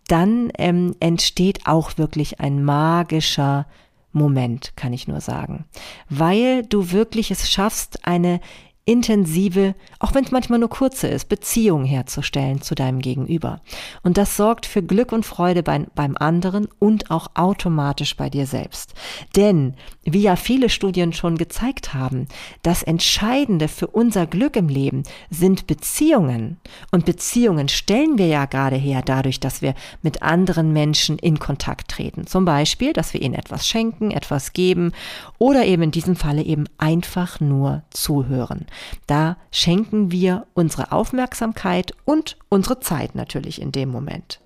dann 0.07 0.51
ähm, 0.57 0.95
entsteht 0.99 1.65
auch 1.65 1.97
wirklich 1.97 2.39
ein 2.39 2.63
magischer 2.63 3.65
Moment, 4.13 4.73
kann 4.75 4.93
ich 4.93 5.07
nur 5.07 5.21
sagen, 5.21 5.65
weil 6.09 6.63
du 6.63 6.91
wirklich 6.91 7.29
es 7.31 7.51
schaffst, 7.51 8.05
eine 8.05 8.39
intensive, 8.87 9.75
auch 9.99 10.13
wenn 10.13 10.23
es 10.23 10.31
manchmal 10.31 10.59
nur 10.59 10.69
kurze 10.69 11.07
ist, 11.07 11.27
Beziehung 11.27 11.83
herzustellen 11.83 12.61
zu 12.61 12.73
deinem 12.73 12.99
Gegenüber. 12.99 13.59
Und 14.01 14.17
das 14.17 14.37
sorgt 14.37 14.65
für 14.65 14.81
Glück 14.81 15.11
und 15.11 15.25
Freude 15.25 15.61
beim, 15.61 15.87
beim 15.93 16.15
anderen 16.17 16.69
und 16.79 17.11
auch 17.11 17.27
automatisch 17.35 18.15
bei 18.15 18.29
dir 18.29 18.47
selbst. 18.47 18.93
Denn, 19.35 19.73
wie 20.03 20.21
ja 20.21 20.37
viele 20.37 20.69
Studien 20.69 21.11
schon 21.11 21.37
gezeigt 21.37 21.93
haben, 21.93 22.27
das 22.63 22.81
Entscheidende 22.81 23.67
für 23.67 23.87
unser 23.87 24.25
Glück 24.25 24.55
im 24.55 24.69
Leben 24.69 25.03
sind 25.29 25.67
Beziehungen. 25.67 26.55
Und 26.89 27.03
Beziehungen 27.03 27.67
stellen 27.67 28.17
wir 28.17 28.27
ja 28.27 28.45
gerade 28.45 28.77
her 28.77 29.01
dadurch, 29.03 29.41
dass 29.41 29.61
wir 29.61 29.73
mit 30.01 30.21
anderen 30.23 30.71
Menschen 30.71 31.19
in 31.19 31.39
Kontakt 31.39 31.89
treten. 31.89 32.25
Zum 32.25 32.45
Beispiel, 32.45 32.93
dass 32.93 33.13
wir 33.13 33.21
ihnen 33.21 33.35
etwas 33.35 33.67
schenken, 33.67 34.11
etwas 34.11 34.53
geben 34.53 34.93
oder 35.39 35.65
eben 35.65 35.83
in 35.83 35.91
diesem 35.91 36.15
Falle 36.15 36.43
eben 36.43 36.69
einfach 36.77 37.41
nur 37.41 37.83
zuhören. 37.89 38.65
Da 39.05 39.37
schenken 39.51 40.11
wir 40.11 40.47
unsere 40.53 40.91
Aufmerksamkeit 40.91 41.93
und 42.05 42.37
unsere 42.49 42.79
Zeit 42.79 43.15
natürlich 43.15 43.61
in 43.61 43.71
dem 43.71 43.89
Moment. 43.89 44.39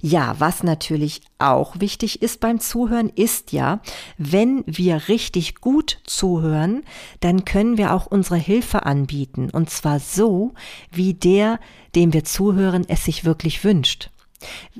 Ja, 0.00 0.36
was 0.38 0.62
natürlich 0.62 1.20
auch 1.38 1.80
wichtig 1.80 2.22
ist 2.22 2.40
beim 2.40 2.60
Zuhören, 2.60 3.10
ist 3.14 3.52
ja, 3.52 3.80
wenn 4.16 4.64
wir 4.66 5.08
richtig 5.08 5.56
gut 5.56 5.98
zuhören, 6.04 6.82
dann 7.20 7.44
können 7.44 7.76
wir 7.76 7.92
auch 7.92 8.06
unsere 8.06 8.36
Hilfe 8.36 8.86
anbieten. 8.86 9.50
Und 9.50 9.68
zwar 9.70 10.00
so, 10.00 10.54
wie 10.90 11.14
der, 11.14 11.60
dem 11.94 12.12
wir 12.12 12.24
zuhören, 12.24 12.86
es 12.88 13.04
sich 13.04 13.24
wirklich 13.24 13.62
wünscht. 13.62 14.10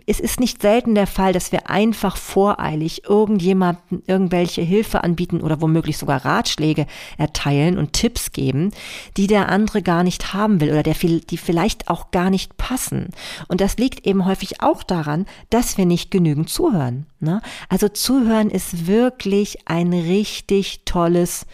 Es 0.07 0.21
ist 0.21 0.41
nicht 0.41 0.63
selten 0.63 0.95
der 0.95 1.07
Fall, 1.07 1.33
dass 1.33 1.53
wir 1.53 1.69
einfach 1.69 2.17
voreilig 2.17 3.05
irgendjemandem 3.05 4.03
irgendwelche 4.07 4.63
Hilfe 4.63 5.05
anbieten 5.05 5.41
oder 5.41 5.61
womöglich 5.61 5.99
sogar 5.99 6.25
Ratschläge 6.25 6.87
erteilen 7.19 7.79
und 7.79 7.93
Tipps 7.93 8.33
geben, 8.33 8.71
die 9.17 9.27
der 9.27 9.49
andere 9.49 9.83
gar 9.83 10.03
nicht 10.03 10.33
haben 10.33 10.61
will 10.61 10.71
oder 10.71 10.83
der, 10.83 10.95
die 10.95 11.37
vielleicht 11.37 11.89
auch 11.89 12.11
gar 12.11 12.31
nicht 12.31 12.57
passen. 12.57 13.11
Und 13.49 13.61
das 13.61 13.77
liegt 13.77 14.07
eben 14.07 14.25
häufig 14.27 14.63
auch 14.63 14.83
daran, 14.83 15.27
dass 15.51 15.77
wir 15.77 15.87
nicht 15.87 16.11
genügend 16.11 16.49
zuhören. 16.49 17.07
Ne? 17.21 17.43
Also 17.69 17.89
zuhören 17.89 18.51
ist 18.51 18.87
wirklich 18.87 19.69
ein 19.69 19.93
richtig 19.93 20.85
tolles 20.85 21.47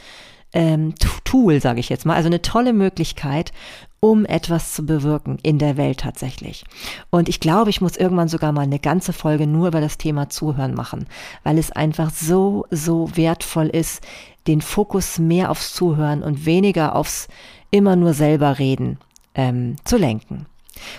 ähm, 0.53 0.95
Tool, 1.25 1.61
sage 1.61 1.81
ich 1.81 1.89
jetzt 1.89 2.07
mal, 2.07 2.15
also 2.15 2.29
eine 2.29 2.41
tolle 2.41 2.73
Möglichkeit, 2.73 3.53
um 4.01 4.25
etwas 4.25 4.75
zu 4.75 4.85
bewirken 4.85 5.39
in 5.43 5.59
der 5.59 5.77
Welt 5.77 6.01
tatsächlich. 6.01 6.65
Und 7.11 7.29
ich 7.29 7.41
glaube, 7.41 7.71
ich 7.71 7.81
muss 7.81 7.97
irgendwann 7.97 8.29
sogar 8.29 8.53
mal 8.53 8.63
eine 8.63 8.79
ganze 8.79 9.13
Folge 9.13 9.47
nur 9.47 9.69
über 9.69 9.81
das 9.81 9.99
Thema 9.99 10.29
Zuhören 10.29 10.75
machen, 10.75 11.07
weil 11.45 11.59
es 11.59 11.73
einfach 11.73 12.11
so, 12.11 12.67
so 12.71 13.17
wertvoll 13.17 13.69
ist, 13.69 14.07
den 14.47 14.61
Fokus 14.61 15.19
mehr 15.19 15.51
aufs 15.51 15.73
Zuhören 15.73 16.23
und 16.23 16.47
weniger 16.47 16.95
aufs 16.95 17.29
immer 17.71 17.97
nur 17.97 18.15
selber 18.15 18.59
reden 18.59 18.99
ähm, 19.35 19.77
zu 19.85 19.97
lenken. 19.97 20.47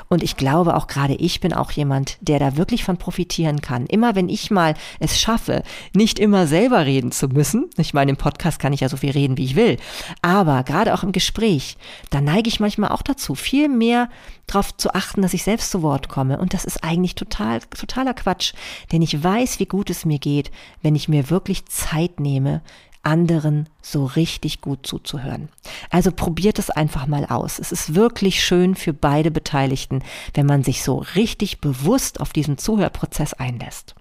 Und 0.10 0.24
ich 0.24 0.38
glaube 0.38 0.76
auch 0.76 0.88
gerade 0.88 1.16
ich 1.16 1.40
bin 1.40 1.54
auch 1.54 1.72
jemand, 1.72 2.18
der 2.22 2.40
da 2.40 2.58
wirklich 2.58 2.84
von 2.84 2.98
profitieren 2.98 3.62
kann. 3.62 3.86
Immer 3.86 4.16
wenn 4.16 4.30
ich 4.30 4.52
mal 4.52 4.76
es 5.00 5.20
schaffe, 5.20 5.64
nicht 5.94 6.20
immer 6.20 6.48
selber 6.48 6.86
reden 6.86 7.12
zu 7.12 7.28
müssen, 7.28 7.70
ich 7.78 7.94
meine, 7.94 8.12
im 8.12 8.18
Podcast 8.18 8.60
kann 8.60 8.74
ich 8.74 8.82
ja 8.82 8.90
so 8.90 8.98
viel 8.98 9.12
reden, 9.12 9.38
wie 9.38 9.46
ich 9.46 9.56
will, 9.56 9.78
aber 10.22 10.64
gerade 10.64 10.94
auch 10.94 11.04
im 11.04 11.12
Gespräch, 11.12 11.78
da 12.10 12.22
neige 12.22 12.50
ich 12.50 12.60
manchmal 12.60 12.92
auch 12.92 13.02
dazu, 13.02 13.36
viel 13.36 13.70
mehr 13.70 14.10
darauf 14.48 14.76
zu 14.76 14.94
achten, 14.94 15.22
dass 15.22 15.34
ich 15.34 15.44
selbst 15.44 15.72
zu 15.72 15.82
Wort 15.82 16.08
komme. 16.08 16.40
Und 16.40 16.54
das 16.54 16.66
ist 16.66 16.84
eigentlich 16.84 17.16
total, 17.16 17.60
totaler 17.60 18.14
Quatsch, 18.14 18.54
denn 18.92 19.02
ich 19.02 19.22
weiß, 19.22 19.60
wie 19.60 19.66
gut 19.66 19.90
es 19.90 20.06
mir 20.06 20.20
geht, 20.20 20.52
wenn 20.82 20.96
ich 20.96 21.10
mir 21.10 21.30
wirklich 21.30 21.66
Zeit 21.66 22.20
nehme, 22.20 22.62
anderen 23.08 23.70
so 23.82 24.06
richtig 24.06 24.60
gut 24.62 24.86
zuzuhören. 24.86 25.48
Also 25.90 26.12
probiert 26.12 26.60
es 26.60 26.70
einfach 26.70 27.08
mal 27.08 27.26
aus. 27.26 27.58
Es 27.58 27.72
ist 27.72 27.96
wirklich 27.96 28.44
schön 28.44 28.76
für 28.76 28.94
beide 28.94 29.32
Beteiligten, 29.32 30.04
wenn 30.34 30.46
man 30.46 30.64
sich 30.64 30.84
so 30.84 30.98
richtig 31.16 31.62
bewusst 31.62 32.20
auf 32.20 32.34
diesen 32.34 32.58
Zuhörprozess 32.58 33.34
einlässt. 33.34 33.96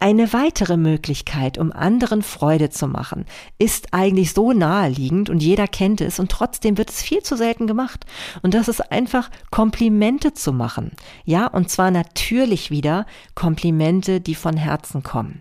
Eine 0.00 0.32
weitere 0.32 0.76
Möglichkeit, 0.76 1.58
um 1.58 1.70
anderen 1.70 2.22
Freude 2.22 2.70
zu 2.70 2.88
machen, 2.88 3.24
ist 3.60 3.94
eigentlich 3.94 4.32
so 4.32 4.52
naheliegend 4.52 5.30
und 5.30 5.40
jeder 5.40 5.68
kennt 5.68 6.00
es 6.00 6.18
und 6.18 6.28
trotzdem 6.28 6.76
wird 6.76 6.90
es 6.90 7.02
viel 7.02 7.22
zu 7.22 7.36
selten 7.36 7.68
gemacht. 7.68 8.04
Und 8.42 8.54
das 8.54 8.66
ist 8.66 8.90
einfach 8.90 9.30
Komplimente 9.52 10.34
zu 10.34 10.52
machen. 10.52 10.90
Ja, 11.24 11.46
und 11.46 11.70
zwar 11.70 11.92
natürlich 11.92 12.72
wieder 12.72 13.06
Komplimente, 13.36 14.20
die 14.20 14.34
von 14.34 14.56
Herzen 14.56 15.04
kommen. 15.04 15.40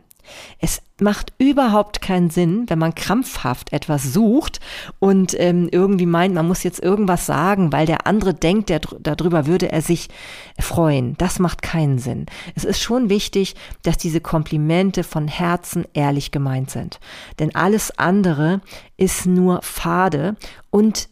Es 0.59 0.81
macht 0.99 1.33
überhaupt 1.37 2.01
keinen 2.01 2.29
Sinn, 2.29 2.65
wenn 2.67 2.79
man 2.79 2.95
krampfhaft 2.95 3.73
etwas 3.73 4.13
sucht 4.13 4.59
und 4.99 5.35
ähm, 5.39 5.67
irgendwie 5.71 6.05
meint, 6.05 6.35
man 6.35 6.47
muss 6.47 6.63
jetzt 6.63 6.81
irgendwas 6.81 7.25
sagen, 7.25 7.71
weil 7.71 7.85
der 7.85 8.07
andere 8.07 8.33
denkt, 8.33 8.69
der, 8.69 8.81
darüber 8.99 9.47
würde 9.47 9.71
er 9.71 9.81
sich 9.81 10.09
freuen. 10.59 11.15
Das 11.17 11.39
macht 11.39 11.61
keinen 11.61 11.97
Sinn. 11.99 12.27
Es 12.55 12.63
ist 12.63 12.81
schon 12.81 13.09
wichtig, 13.09 13.55
dass 13.83 13.97
diese 13.97 14.21
Komplimente 14.21 15.03
von 15.03 15.27
Herzen 15.27 15.85
ehrlich 15.93 16.31
gemeint 16.31 16.69
sind. 16.69 16.99
Denn 17.39 17.55
alles 17.55 17.97
andere 17.97 18.61
ist 18.97 19.25
nur 19.25 19.61
fade 19.63 20.35
und 20.69 21.09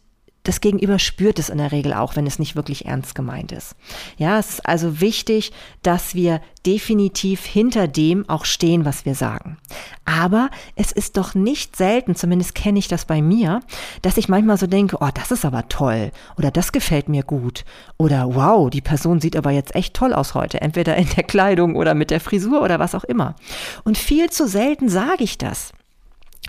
das 0.50 0.62
Gegenüber 0.62 0.98
spürt 0.98 1.38
es 1.38 1.50
in 1.50 1.60
der 1.60 1.72
Regel 1.72 1.94
auch, 1.94 2.16
wenn 2.16 2.26
es 2.26 2.40
nicht 2.40 2.56
wirklich 2.56 2.86
ernst 2.86 3.14
gemeint 3.14 3.52
ist. 3.52 3.76
Ja, 4.18 4.40
es 4.40 4.50
ist 4.50 4.66
also 4.66 5.00
wichtig, 5.00 5.52
dass 5.84 6.16
wir 6.16 6.42
definitiv 6.66 7.46
hinter 7.46 7.88
dem 7.88 8.28
auch 8.28 8.46
stehen, 8.46 8.84
was 8.84 9.06
wir 9.06 9.14
sagen. 9.14 9.58
Aber 10.06 10.50
es 10.76 10.92
ist 10.92 11.18
doch 11.18 11.36
nicht 11.36 11.76
selten, 11.76 12.16
zumindest 12.16 12.56
kenne 12.56 12.80
ich 12.80 12.88
das 12.88 13.06
bei 13.06 13.22
mir, 13.22 13.60
dass 14.02 14.18
ich 14.18 14.28
manchmal 14.28 14.58
so 14.58 14.66
denke, 14.66 14.98
oh, 15.00 15.10
das 15.14 15.30
ist 15.30 15.46
aber 15.46 15.68
toll 15.70 16.12
oder 16.36 16.50
das 16.50 16.72
gefällt 16.72 17.10
mir 17.10 17.22
gut 17.22 17.64
oder 17.98 18.34
wow, 18.34 18.72
die 18.72 18.82
Person 18.82 19.22
sieht 19.22 19.36
aber 19.36 19.52
jetzt 19.52 19.76
echt 19.76 19.94
toll 19.94 20.16
aus 20.16 20.34
heute, 20.34 20.62
entweder 20.62 20.96
in 20.96 21.10
der 21.16 21.26
Kleidung 21.26 21.76
oder 21.76 21.94
mit 21.94 22.10
der 22.10 22.20
Frisur 22.20 22.64
oder 22.64 22.80
was 22.80 22.96
auch 22.96 23.04
immer. 23.04 23.36
Und 23.84 24.00
viel 24.00 24.32
zu 24.32 24.48
selten 24.48 24.90
sage 24.90 25.24
ich 25.24 25.38
das. 25.38 25.74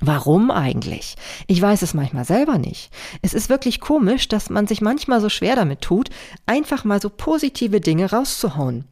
Warum 0.01 0.51
eigentlich? 0.51 1.17
Ich 1.47 1.61
weiß 1.61 1.83
es 1.83 1.93
manchmal 1.93 2.25
selber 2.25 2.59
nicht. 2.59 2.91
Es 3.23 3.35
ist 3.35 3.51
wirklich 3.51 3.81
komisch, 3.81 4.29
dass 4.29 4.49
man 4.49 4.67
sich 4.67 4.81
manchmal 4.81 5.21
so 5.21 5.29
schwer 5.29 5.57
damit 5.57 5.83
tut, 5.83 6.09
einfach 6.47 6.85
mal 6.85 7.01
so 7.01 7.11
positive 7.11 7.81
Dinge 7.81 8.11
rauszuhauen. 8.11 8.85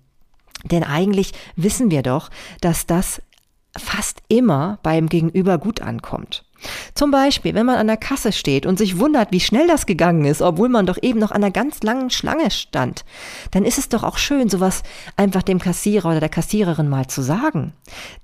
Denn 0.65 0.85
eigentlich 0.85 1.33
wissen 1.57 1.91
wir 1.91 2.03
doch, 2.03 2.31
dass 2.61 2.85
das 2.87 3.23
fast 3.77 4.23
immer 4.29 4.79
beim 4.83 5.09
Gegenüber 5.09 5.59
gut 5.59 5.81
ankommt. 5.81 6.45
Zum 6.95 7.11
Beispiel, 7.11 7.55
wenn 7.55 7.67
man 7.67 7.77
an 7.77 7.87
der 7.87 7.97
Kasse 7.97 8.33
steht 8.33 8.67
und 8.67 8.79
sich 8.79 8.99
wundert, 8.99 9.33
wie 9.33 9.41
schnell 9.41 9.67
das 9.67 9.87
gegangen 9.87 10.25
ist, 10.25 10.43
obwohl 10.43 10.69
man 10.69 10.87
doch 10.87 10.99
eben 11.01 11.19
noch 11.19 11.31
an 11.31 11.43
einer 11.45 11.53
ganz 11.53 11.83
langen 11.83 12.11
Schlange 12.11 12.51
stand, 12.51 13.05
dann 13.53 13.65
ist 13.65 13.79
es 13.79 13.89
doch 13.89 14.03
auch 14.03 14.19
schön, 14.19 14.49
sowas 14.49 14.83
einfach 15.17 15.43
dem 15.43 15.61
Kassierer 15.61 16.11
oder 16.11 16.21
der 16.21 16.29
Kassiererin 16.29 16.89
mal 16.89 17.07
zu 17.07 17.23
sagen. 17.23 17.73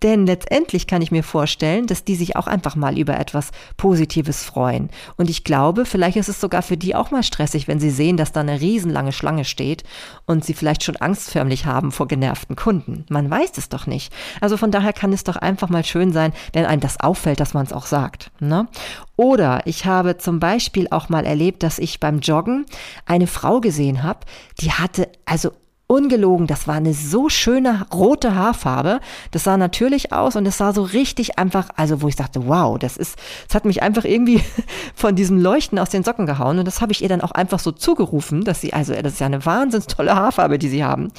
Denn 0.02 0.26
letztendlich 0.26 0.86
kann 0.86 1.02
ich 1.02 1.10
mir 1.10 1.22
vorstellen, 1.22 1.86
dass 1.86 2.04
die 2.04 2.16
sich 2.16 2.36
auch 2.36 2.46
einfach 2.46 2.76
mal 2.76 2.98
über 2.98 3.18
etwas 3.18 3.50
Positives 3.76 4.42
freuen. 4.42 4.90
Und 5.16 5.30
ich 5.30 5.44
glaube, 5.44 5.84
vielleicht 5.84 6.16
ist 6.16 6.28
es 6.28 6.40
sogar 6.40 6.62
für 6.62 6.76
die 6.76 6.94
auch 6.94 7.10
mal 7.10 7.22
stressig, 7.22 7.68
wenn 7.68 7.80
sie 7.80 7.90
sehen, 7.90 8.16
dass 8.16 8.32
da 8.32 8.40
eine 8.40 8.60
riesenlange 8.60 9.12
Schlange 9.12 9.44
steht 9.44 9.84
und 10.26 10.44
sie 10.44 10.54
vielleicht 10.54 10.82
schon 10.82 10.96
angstförmlich 10.96 11.66
haben 11.66 11.92
vor 11.92 12.08
genervten 12.08 12.56
Kunden. 12.56 13.04
Man 13.08 13.30
weiß 13.30 13.52
es 13.56 13.68
doch 13.68 13.86
nicht. 13.86 14.12
Also 14.40 14.56
von 14.56 14.70
daher 14.70 14.92
kann 14.92 15.12
es 15.12 15.24
doch 15.24 15.36
einfach 15.36 15.68
mal 15.68 15.84
schön 15.84 16.12
sein, 16.12 16.32
wenn 16.52 16.66
einem 16.66 16.80
das 16.80 17.00
auffällt, 17.00 17.40
dass 17.40 17.54
man 17.54 17.66
es 17.66 17.72
auch 17.72 17.86
sagt. 17.86 18.23
Ne? 18.40 18.68
Oder 19.16 19.66
ich 19.66 19.86
habe 19.86 20.18
zum 20.18 20.40
Beispiel 20.40 20.88
auch 20.90 21.08
mal 21.08 21.24
erlebt, 21.24 21.62
dass 21.62 21.78
ich 21.78 22.00
beim 22.00 22.20
Joggen 22.20 22.66
eine 23.06 23.26
Frau 23.26 23.60
gesehen 23.60 24.02
habe, 24.02 24.20
die 24.60 24.72
hatte 24.72 25.08
also 25.24 25.52
ungelogen, 25.86 26.46
das 26.46 26.66
war 26.66 26.76
eine 26.76 26.94
so 26.94 27.28
schöne 27.28 27.86
rote 27.92 28.34
Haarfarbe. 28.34 29.00
Das 29.30 29.44
sah 29.44 29.56
natürlich 29.56 30.12
aus 30.12 30.34
und 30.36 30.46
es 30.46 30.58
sah 30.58 30.72
so 30.72 30.82
richtig 30.82 31.38
einfach, 31.38 31.68
also 31.76 32.00
wo 32.00 32.08
ich 32.08 32.16
sagte, 32.16 32.46
wow, 32.46 32.78
das 32.78 32.96
ist, 32.96 33.18
es 33.48 33.54
hat 33.54 33.64
mich 33.64 33.82
einfach 33.82 34.04
irgendwie 34.04 34.42
von 34.94 35.14
diesem 35.14 35.38
Leuchten 35.38 35.78
aus 35.78 35.90
den 35.90 36.02
Socken 36.02 36.26
gehauen 36.26 36.58
und 36.58 36.64
das 36.64 36.80
habe 36.80 36.92
ich 36.92 37.02
ihr 37.02 37.08
dann 37.08 37.20
auch 37.20 37.32
einfach 37.32 37.58
so 37.58 37.70
zugerufen, 37.70 38.44
dass 38.44 38.60
sie, 38.60 38.72
also 38.72 38.94
das 38.94 39.14
ist 39.14 39.20
ja 39.20 39.26
eine 39.26 39.44
wahnsinns 39.44 39.86
tolle 39.86 40.14
Haarfarbe, 40.14 40.58
die 40.58 40.68
sie 40.68 40.84
haben. 40.84 41.12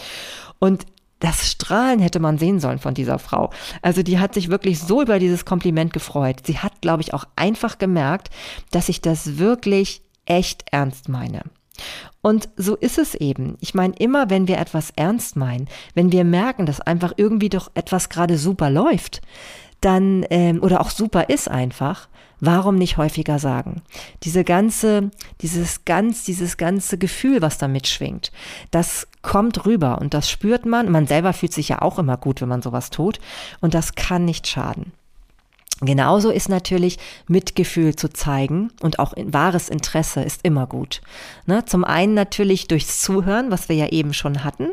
Und 0.60 0.86
das 1.20 1.50
Strahlen 1.50 2.00
hätte 2.00 2.20
man 2.20 2.38
sehen 2.38 2.60
sollen 2.60 2.80
von 2.80 2.94
dieser 2.94 3.20
Frau. 3.20 3.52
Also 3.82 4.04
die 4.04 4.20
hat 4.20 4.34
sich 4.34 4.50
wirklich 4.50 4.80
so 4.80 5.02
über 5.02 5.20
dieses 5.20 5.46
Kompliment 5.46 5.94
gefreut. 5.94 6.46
Sie 6.46 6.60
hat, 6.60 6.82
glaube 6.82 7.02
ich, 7.02 7.14
auch 7.14 7.26
einfach 7.36 7.78
gemerkt, 7.78 8.30
dass 8.72 8.90
ich 8.90 9.02
das 9.02 9.38
wirklich 9.38 10.02
echt 10.26 10.66
ernst 10.72 11.10
meine. 11.10 11.44
Und 12.22 12.50
so 12.58 12.76
ist 12.76 12.98
es 12.98 13.16
eben. 13.16 13.58
Ich 13.60 13.74
meine, 13.74 13.94
immer 13.98 14.30
wenn 14.30 14.48
wir 14.48 14.58
etwas 14.58 14.92
ernst 14.96 15.36
meinen, 15.36 15.68
wenn 15.94 16.12
wir 16.12 16.24
merken, 16.24 16.66
dass 16.66 16.82
einfach 16.82 17.14
irgendwie 17.18 17.50
doch 17.50 17.70
etwas 17.76 18.10
gerade 18.10 18.38
super 18.38 18.70
läuft, 18.70 19.22
dann 19.82 20.26
ähm, 20.30 20.64
oder 20.64 20.82
auch 20.82 20.90
super 20.90 21.30
ist 21.30 21.50
einfach, 21.50 22.08
warum 22.46 22.76
nicht 22.76 22.98
häufiger 22.98 23.40
sagen? 23.40 23.82
Diese 24.24 24.44
ganze, 24.44 25.12
dieses 25.42 25.86
ganz, 25.86 26.24
dieses 26.24 26.58
ganze 26.58 26.98
Gefühl, 26.98 27.42
was 27.42 27.58
da 27.58 27.68
mitschwingt, 27.68 28.32
das 28.72 29.08
kommt 29.22 29.66
rüber 29.66 30.00
und 30.00 30.14
das 30.14 30.30
spürt 30.30 30.66
man. 30.66 30.92
Man 30.92 31.08
selber 31.08 31.34
fühlt 31.34 31.54
sich 31.54 31.70
ja 31.70 31.82
auch 31.82 32.00
immer 32.00 32.18
gut, 32.18 32.42
wenn 32.42 32.50
man 32.50 32.62
sowas 32.62 32.90
tut 32.90 33.20
und 33.62 33.74
das 33.74 33.96
kann 33.96 34.26
nicht 34.26 34.48
schaden. 34.48 34.92
Genauso 35.82 36.30
ist 36.30 36.48
natürlich 36.48 36.98
Mitgefühl 37.28 37.98
zu 37.98 38.08
zeigen 38.10 38.72
und 38.82 38.98
auch 38.98 39.14
wahres 39.18 39.68
Interesse 39.68 40.22
ist 40.22 40.40
immer 40.44 40.68
gut. 40.68 41.02
Ne? 41.48 41.66
Zum 41.66 41.84
einen 41.84 42.14
natürlich 42.14 42.70
durchs 42.70 43.02
Zuhören, 43.02 43.52
was 43.52 43.68
wir 43.68 43.76
ja 43.76 43.90
eben 43.90 44.14
schon 44.14 44.46
hatten, 44.46 44.70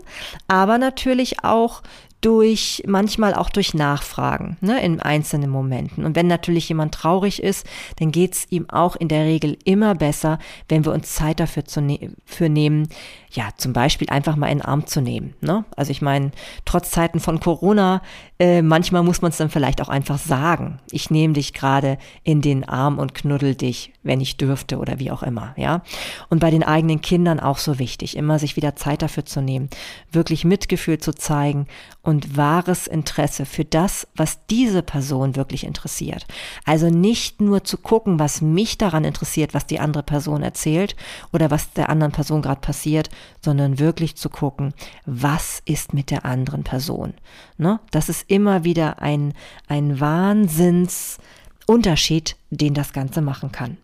aber 0.47 0.79
natürlich 0.79 1.43
auch 1.43 1.83
durch, 2.23 2.83
manchmal 2.87 3.35
auch 3.35 3.51
durch 3.51 3.75
Nachfragen 3.75 4.57
ne, 4.61 4.83
in 4.83 5.01
einzelnen 5.01 5.51
Momenten. 5.51 6.05
Und 6.05 6.17
wenn 6.17 6.29
natürlich 6.29 6.69
jemand 6.69 6.95
traurig 6.95 7.43
ist, 7.43 7.67
dann 7.99 8.13
geht's 8.13 8.47
ihm 8.49 8.71
auch 8.71 8.97
in 8.97 9.09
der 9.09 9.25
Regel 9.25 9.59
immer 9.65 9.95
besser, 9.95 10.39
wenn 10.69 10.85
wir 10.85 10.93
uns 10.93 11.15
Zeit 11.15 11.41
dafür 11.41 11.65
zu 11.65 11.83
ne 11.83 12.13
für 12.25 12.49
nehmen, 12.49 12.89
ja, 13.33 13.49
zum 13.57 13.73
Beispiel 13.73 14.09
einfach 14.11 14.37
mal 14.37 14.49
in 14.49 14.59
den 14.59 14.65
Arm 14.65 14.87
zu 14.87 15.01
nehmen. 15.01 15.35
Ne? 15.41 15.65
Also 15.75 15.91
ich 15.91 16.03
meine, 16.03 16.33
trotz 16.65 16.91
Zeiten 16.91 17.19
von 17.19 17.41
Corona, 17.41 18.03
äh, 18.39 18.63
manchmal 18.63 19.03
muss 19.03 19.23
man 19.23 19.31
es 19.31 19.39
dann 19.39 19.51
vielleicht 19.51 19.81
auch 19.81 19.89
einfach 19.89 20.19
sagen. 20.19 20.79
Ich 20.91 21.11
nehme 21.11 21.33
dich 21.33 21.55
gerade 21.55 21.99
in 22.25 22.41
den 22.43 22.69
Arm 22.69 22.99
und 22.99 23.15
knuddel 23.15 23.55
dich, 23.55 23.93
wenn 24.03 24.21
ich 24.21 24.37
dürfte 24.37 24.79
oder 24.79 24.99
wie 24.99 25.11
auch 25.11 25.23
immer. 25.23 25.55
Ja. 25.57 25.83
Und 26.29 26.41
bei 26.41 26.51
den 26.51 26.63
eigenen 26.63 27.01
Kindern 27.01 27.41
auch 27.41 27.59
so 27.59 27.79
wichtig, 27.79 28.17
immer 28.17 28.39
sich 28.39 28.57
wieder 28.57 28.77
Zeit 28.77 29.03
dafür 29.03 29.25
zu 29.25 29.41
nehmen, 29.41 29.71
wirklich 30.11 30.45
Mitgefühl 30.45 30.99
zu 30.99 31.13
zeigen 31.13 31.67
und 32.03 32.37
wahres 32.37 32.87
Interesse 32.87 33.47
für 33.47 33.65
das, 33.65 34.07
was 34.17 34.45
diese 34.47 34.83
Person 34.83 35.37
wirklich 35.37 35.65
interessiert. 35.65 36.27
Also 36.65 36.91
nicht 36.91 37.41
nur 37.41 37.65
zu 37.65 37.79
gucken, 37.79 38.19
was 38.19 38.43
mich 38.43 38.77
daran 38.77 39.05
interessiert, 39.05 39.55
was 39.55 39.67
die 39.67 39.79
andere 39.79 40.03
Person 40.03 40.43
erzählt 40.43 40.97
oder 41.33 41.51
was 41.51 41.73
der 41.73 41.89
anderen 41.91 42.13
Person 42.13 42.43
gerade 42.43 42.61
passiert, 42.61 43.09
sondern 43.45 43.79
wirklich 43.79 44.17
zu 44.17 44.29
gucken, 44.29 44.75
was 45.07 45.63
ist 45.65 45.95
mit 45.95 46.11
der 46.11 46.25
anderen 46.25 46.65
Person. 46.65 47.15
Ne? 47.57 47.79
Das 47.93 48.09
ist 48.09 48.29
immer 48.29 48.65
wieder 48.65 49.01
ein, 49.01 49.33
ein 49.69 50.01
Wahnsinnsunterschied, 50.01 52.35
den 52.51 52.75
das 52.75 52.93
Ganze 52.93 53.23
machen 53.23 53.53
kann. 53.53 53.77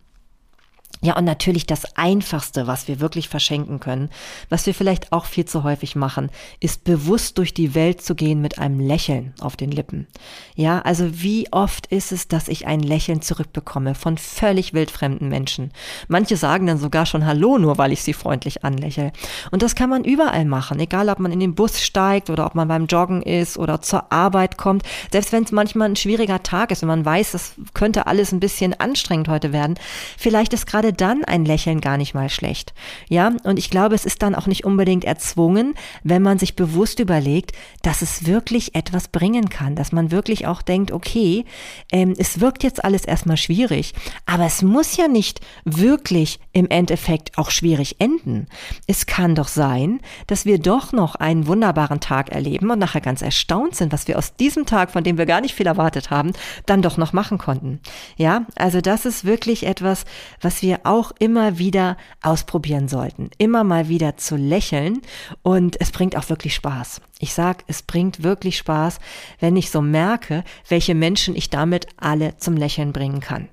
Ja, 1.01 1.16
und 1.16 1.24
natürlich 1.24 1.64
das 1.64 1.96
Einfachste, 1.96 2.66
was 2.66 2.88
wir 2.88 2.98
wirklich 2.98 3.29
verschenken 3.29 3.79
können, 3.79 4.11
was 4.48 4.66
wir 4.66 4.74
vielleicht 4.74 5.12
auch 5.12 5.27
viel 5.27 5.44
zu 5.44 5.62
häufig 5.62 5.94
machen, 5.94 6.29
ist 6.59 6.83
bewusst 6.83 7.38
durch 7.38 7.55
die 7.55 7.77
Welt 7.77 8.03
zu 8.03 8.16
gehen 8.16 8.40
mit 8.40 8.59
einem 8.59 8.81
Lächeln 8.81 9.33
auf 9.38 9.57
den 9.57 9.70
Lippen. 9.70 10.09
Ja, 10.57 10.81
also 10.81 11.22
wie 11.22 11.53
oft 11.53 11.87
ist 11.87 12.11
es, 12.11 12.27
dass 12.27 12.48
ich 12.48 12.66
ein 12.66 12.81
Lächeln 12.81 13.22
zurückbekomme 13.22 13.94
von 13.94 14.18
völlig 14.18 14.74
wildfremden 14.74 15.29
Menschen. 15.29 15.70
Manche 16.09 16.37
sagen 16.37 16.66
dann 16.66 16.79
sogar 16.79 17.07
schon 17.07 17.24
Hallo, 17.24 17.59
nur 17.59 17.79
weil 17.79 17.92
ich 17.92 18.03
sie 18.03 18.12
freundlich 18.12 18.64
anlächle. 18.64 19.12
Und 19.53 19.62
das 19.62 19.77
kann 19.77 19.90
man 19.90 20.03
überall 20.03 20.46
machen, 20.46 20.81
egal 20.81 21.09
ob 21.11 21.20
man 21.20 21.31
in 21.31 21.38
den 21.38 21.55
Bus 21.55 21.81
steigt 21.81 22.29
oder 22.29 22.44
ob 22.44 22.57
man 22.57 22.66
beim 22.66 22.87
Joggen 22.87 23.22
ist 23.22 23.57
oder 23.57 23.81
zur 23.83 24.12
Arbeit 24.12 24.59
kommt. 24.59 24.83
Selbst 25.12 25.31
wenn 25.31 25.44
es 25.44 25.53
manchmal 25.53 25.90
ein 25.90 25.96
schwieriger 25.96 26.42
Tag 26.42 26.72
ist 26.72 26.83
und 26.83 26.88
man 26.88 27.05
weiß, 27.05 27.33
das 27.33 27.55
könnte 27.72 28.09
alles 28.09 28.33
ein 28.33 28.40
bisschen 28.40 28.74
anstrengend 28.81 29.29
heute 29.29 29.53
werden, 29.53 29.79
vielleicht 30.16 30.53
ist 30.53 30.66
gerade 30.66 30.78
gerade 30.79 30.93
dann 30.93 31.25
ein 31.25 31.45
Lächeln 31.45 31.81
gar 31.81 31.97
nicht 31.97 32.14
mal 32.14 32.31
schlecht. 32.31 32.73
Ja, 33.09 33.33
und 33.43 33.59
ich 33.59 33.69
glaube, 33.69 33.97
es 33.97 34.05
ist 34.05 34.23
dann 34.23 34.37
auch 34.37 34.47
nicht 34.47 34.64
unbedingt 34.64 35.05
erzwungen, 35.05 35.75
wenn 36.05 36.23
man 36.23 36.38
sich 36.38 36.55
bewusst 36.55 37.01
überlegt, 37.01 37.51
dass 37.83 38.01
es 38.01 38.27
wirklich 38.27 38.77
etwas 38.77 39.09
bringen 39.09 39.49
kann, 39.49 39.75
dass 39.75 39.91
man 39.91 40.12
wirklich 40.12 40.47
auch 40.47 40.62
denkt, 40.62 40.93
okay, 40.93 41.45
ähm, 41.91 42.14
es 42.17 42.38
wirkt 42.41 42.62
jetzt 42.62 42.85
alles 42.85 43.05
erstmal 43.05 43.37
schwierig, 43.37 43.93
aber 44.25 44.47
es 44.47 44.62
muss 44.62 44.97
ja 44.97 45.09
nicht 45.09 45.41
wirklich 45.64 46.38
im 46.53 46.69
Endeffekt 46.69 47.37
auch 47.38 47.51
schwierig 47.51 47.97
enden. 47.99 48.47
Es 48.87 49.07
kann 49.07 49.35
doch 49.35 49.49
sein, 49.49 49.99
dass 50.29 50.45
wir 50.45 50.61
doch 50.61 50.93
noch 50.93 51.17
einen 51.17 51.49
wunderbaren 51.49 51.99
Tag 51.99 52.29
erleben 52.29 52.71
und 52.71 52.79
nachher 52.79 53.01
ganz 53.01 53.21
erstaunt 53.21 53.75
sind, 53.75 53.93
was 53.93 54.07
wir 54.07 54.17
aus 54.17 54.37
diesem 54.37 54.64
Tag, 54.64 54.93
von 54.93 55.03
dem 55.03 55.19
wir 55.19 55.27
gar 55.27 55.41
nicht 55.41 55.57
viel 55.57 55.67
erwartet 55.67 56.11
haben, 56.11 56.35
dann 56.67 56.83
doch 56.83 56.99
noch 56.99 57.12
machen 57.12 57.38
konnten. 57.38 57.81
Ja, 58.17 58.47
also 58.55 58.81
das 58.81 59.07
ist 59.07 59.25
wirklich 59.25 59.67
etwas, 59.67 60.05
was 60.41 60.62
wir 60.62 60.67
auch 60.85 61.12
immer 61.18 61.59
wieder 61.59 61.96
ausprobieren 62.22 62.88
sollten. 62.88 63.31
Immer 63.38 63.64
mal 63.64 63.88
wieder 63.88 64.16
zu 64.16 64.37
lächeln 64.37 65.00
und 65.42 65.81
es 65.81 65.90
bringt 65.90 66.16
auch 66.16 66.28
wirklich 66.28 66.54
Spaß. 66.54 67.00
Ich 67.18 67.35
sag, 67.35 67.64
es 67.66 67.83
bringt 67.83 68.22
wirklich 68.22 68.59
Spaß, 68.59 68.98
wenn 69.40 69.57
ich 69.57 69.70
so 69.70 69.81
merke, 69.81 70.44
welche 70.68 70.94
Menschen 70.94 71.35
ich 71.37 71.50
damit 71.50 71.87
alle 71.96 72.37
zum 72.37 72.57
Lächeln 72.57 72.92
bringen 72.92 73.20
kann. 73.20 73.48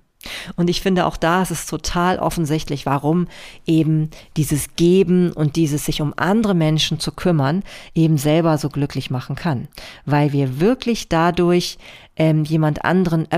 Und 0.56 0.70
ich 0.70 0.82
finde 0.82 1.06
auch 1.06 1.18
da 1.18 1.42
ist 1.42 1.52
es 1.52 1.66
total 1.66 2.20
offensichtlich, 2.20 2.86
warum 2.86 3.28
eben 3.66 4.10
dieses 4.38 4.76
Geben 4.76 5.32
und 5.32 5.56
dieses 5.56 5.86
sich 5.86 6.02
um 6.02 6.14
andere 6.18 6.54
Menschen 6.54 7.00
zu 7.00 7.12
kümmern 7.12 7.64
eben 7.94 8.18
selber 8.18 8.58
so 8.58 8.70
glücklich 8.70 9.10
machen 9.10 9.36
kann. 9.36 9.68
Weil 10.06 10.34
wir 10.34 10.60
wirklich 10.60 11.10
dadurch 11.10 11.78
ähm, 12.16 12.44
jemand 12.44 12.86
anderen 12.86 13.30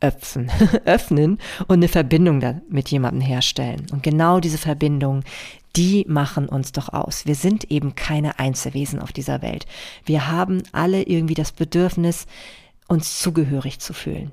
öpfen, 0.00 0.50
öffnen 0.84 1.38
und 1.66 1.76
eine 1.76 1.88
Verbindung 1.88 2.40
da 2.40 2.60
mit 2.68 2.88
jemandem 2.90 3.20
herstellen. 3.20 3.86
Und 3.92 4.02
genau 4.02 4.40
diese 4.40 4.58
Verbindung, 4.58 5.24
die 5.76 6.04
machen 6.08 6.48
uns 6.48 6.72
doch 6.72 6.88
aus. 6.92 7.26
Wir 7.26 7.34
sind 7.34 7.70
eben 7.70 7.94
keine 7.94 8.38
Einzelwesen 8.38 9.00
auf 9.00 9.12
dieser 9.12 9.42
Welt. 9.42 9.66
Wir 10.04 10.28
haben 10.28 10.62
alle 10.72 11.02
irgendwie 11.02 11.34
das 11.34 11.52
Bedürfnis, 11.52 12.26
uns 12.88 13.20
zugehörig 13.20 13.78
zu 13.80 13.92
fühlen. 13.92 14.32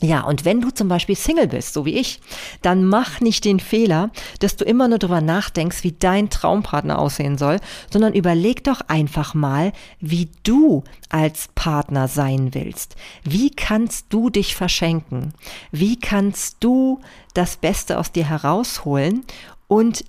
Ja, 0.00 0.20
und 0.20 0.44
wenn 0.44 0.60
du 0.60 0.70
zum 0.70 0.86
Beispiel 0.88 1.16
Single 1.16 1.48
bist, 1.48 1.74
so 1.74 1.84
wie 1.84 1.94
ich, 1.94 2.20
dann 2.62 2.84
mach 2.84 3.20
nicht 3.20 3.44
den 3.44 3.58
Fehler, 3.58 4.10
dass 4.38 4.56
du 4.56 4.64
immer 4.64 4.86
nur 4.86 4.98
darüber 4.98 5.20
nachdenkst, 5.20 5.82
wie 5.82 5.92
dein 5.92 6.30
Traumpartner 6.30 6.98
aussehen 6.98 7.36
soll, 7.36 7.58
sondern 7.90 8.14
überleg 8.14 8.62
doch 8.62 8.80
einfach 8.86 9.34
mal, 9.34 9.72
wie 9.98 10.28
du 10.44 10.84
als 11.08 11.48
Partner 11.56 12.06
sein 12.06 12.54
willst. 12.54 12.94
Wie 13.24 13.50
kannst 13.50 14.06
du 14.10 14.30
dich 14.30 14.54
verschenken? 14.54 15.34
Wie 15.72 15.98
kannst 15.98 16.58
du 16.60 17.00
das 17.34 17.56
Beste 17.56 17.98
aus 17.98 18.12
dir 18.12 18.24
herausholen 18.24 19.24
und 19.66 20.04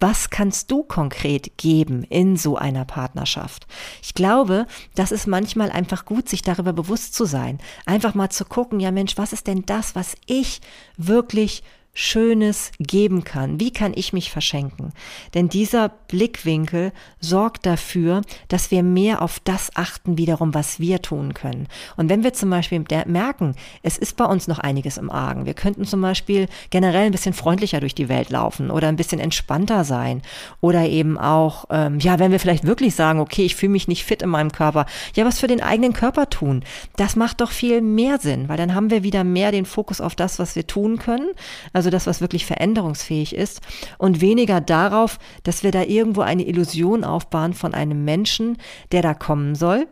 was 0.00 0.30
kannst 0.30 0.70
du 0.70 0.82
konkret 0.82 1.56
geben 1.56 2.02
in 2.04 2.36
so 2.36 2.56
einer 2.56 2.84
Partnerschaft? 2.84 3.66
Ich 4.02 4.14
glaube, 4.14 4.66
das 4.94 5.12
ist 5.12 5.26
manchmal 5.26 5.70
einfach 5.70 6.04
gut, 6.04 6.28
sich 6.28 6.42
darüber 6.42 6.72
bewusst 6.72 7.14
zu 7.14 7.24
sein. 7.24 7.58
Einfach 7.86 8.14
mal 8.14 8.30
zu 8.30 8.44
gucken, 8.44 8.80
ja 8.80 8.90
Mensch, 8.90 9.16
was 9.16 9.32
ist 9.32 9.46
denn 9.46 9.64
das, 9.66 9.94
was 9.94 10.16
ich 10.26 10.60
wirklich 10.96 11.62
Schönes 11.94 12.72
geben 12.78 13.24
kann. 13.24 13.60
Wie 13.60 13.72
kann 13.72 13.92
ich 13.94 14.12
mich 14.12 14.30
verschenken? 14.30 14.92
Denn 15.32 15.48
dieser 15.48 15.88
Blickwinkel 15.88 16.92
sorgt 17.20 17.66
dafür, 17.66 18.22
dass 18.48 18.70
wir 18.70 18.82
mehr 18.82 19.22
auf 19.22 19.40
das 19.40 19.70
achten 19.76 20.18
wiederum, 20.18 20.54
was 20.54 20.80
wir 20.80 21.00
tun 21.02 21.34
können. 21.34 21.68
Und 21.96 22.08
wenn 22.08 22.24
wir 22.24 22.32
zum 22.32 22.50
Beispiel 22.50 22.84
merken, 23.06 23.54
es 23.82 23.96
ist 23.96 24.16
bei 24.16 24.24
uns 24.24 24.48
noch 24.48 24.58
einiges 24.58 24.98
im 24.98 25.10
Argen, 25.10 25.46
wir 25.46 25.54
könnten 25.54 25.84
zum 25.84 26.00
Beispiel 26.00 26.48
generell 26.70 27.06
ein 27.06 27.12
bisschen 27.12 27.32
freundlicher 27.32 27.80
durch 27.80 27.94
die 27.94 28.08
Welt 28.08 28.30
laufen 28.30 28.70
oder 28.70 28.88
ein 28.88 28.96
bisschen 28.96 29.20
entspannter 29.20 29.84
sein 29.84 30.22
oder 30.60 30.86
eben 30.86 31.16
auch, 31.16 31.66
ähm, 31.70 32.00
ja, 32.00 32.18
wenn 32.18 32.32
wir 32.32 32.40
vielleicht 32.40 32.66
wirklich 32.66 32.94
sagen, 32.94 33.20
okay, 33.20 33.44
ich 33.44 33.54
fühle 33.54 33.72
mich 33.72 33.88
nicht 33.88 34.04
fit 34.04 34.22
in 34.22 34.30
meinem 34.30 34.52
Körper, 34.52 34.86
ja, 35.14 35.24
was 35.24 35.38
für 35.38 35.46
den 35.46 35.62
eigenen 35.62 35.92
Körper 35.92 36.28
tun, 36.28 36.64
das 36.96 37.16
macht 37.16 37.40
doch 37.40 37.52
viel 37.52 37.80
mehr 37.80 38.18
Sinn, 38.18 38.48
weil 38.48 38.56
dann 38.56 38.74
haben 38.74 38.90
wir 38.90 39.02
wieder 39.02 39.24
mehr 39.24 39.52
den 39.52 39.64
Fokus 39.64 40.00
auf 40.00 40.14
das, 40.14 40.38
was 40.38 40.56
wir 40.56 40.66
tun 40.66 40.98
können. 40.98 41.30
Also 41.72 41.83
also 41.84 41.90
das, 41.90 42.06
was 42.06 42.22
wirklich 42.22 42.46
veränderungsfähig 42.46 43.34
ist, 43.34 43.60
und 43.98 44.22
weniger 44.22 44.62
darauf, 44.62 45.18
dass 45.42 45.62
wir 45.62 45.70
da 45.70 45.82
irgendwo 45.82 46.22
eine 46.22 46.46
Illusion 46.46 47.04
aufbauen 47.04 47.52
von 47.52 47.74
einem 47.74 48.06
Menschen, 48.06 48.56
der 48.90 49.02
da 49.02 49.12
kommen 49.12 49.54
soll 49.54 49.86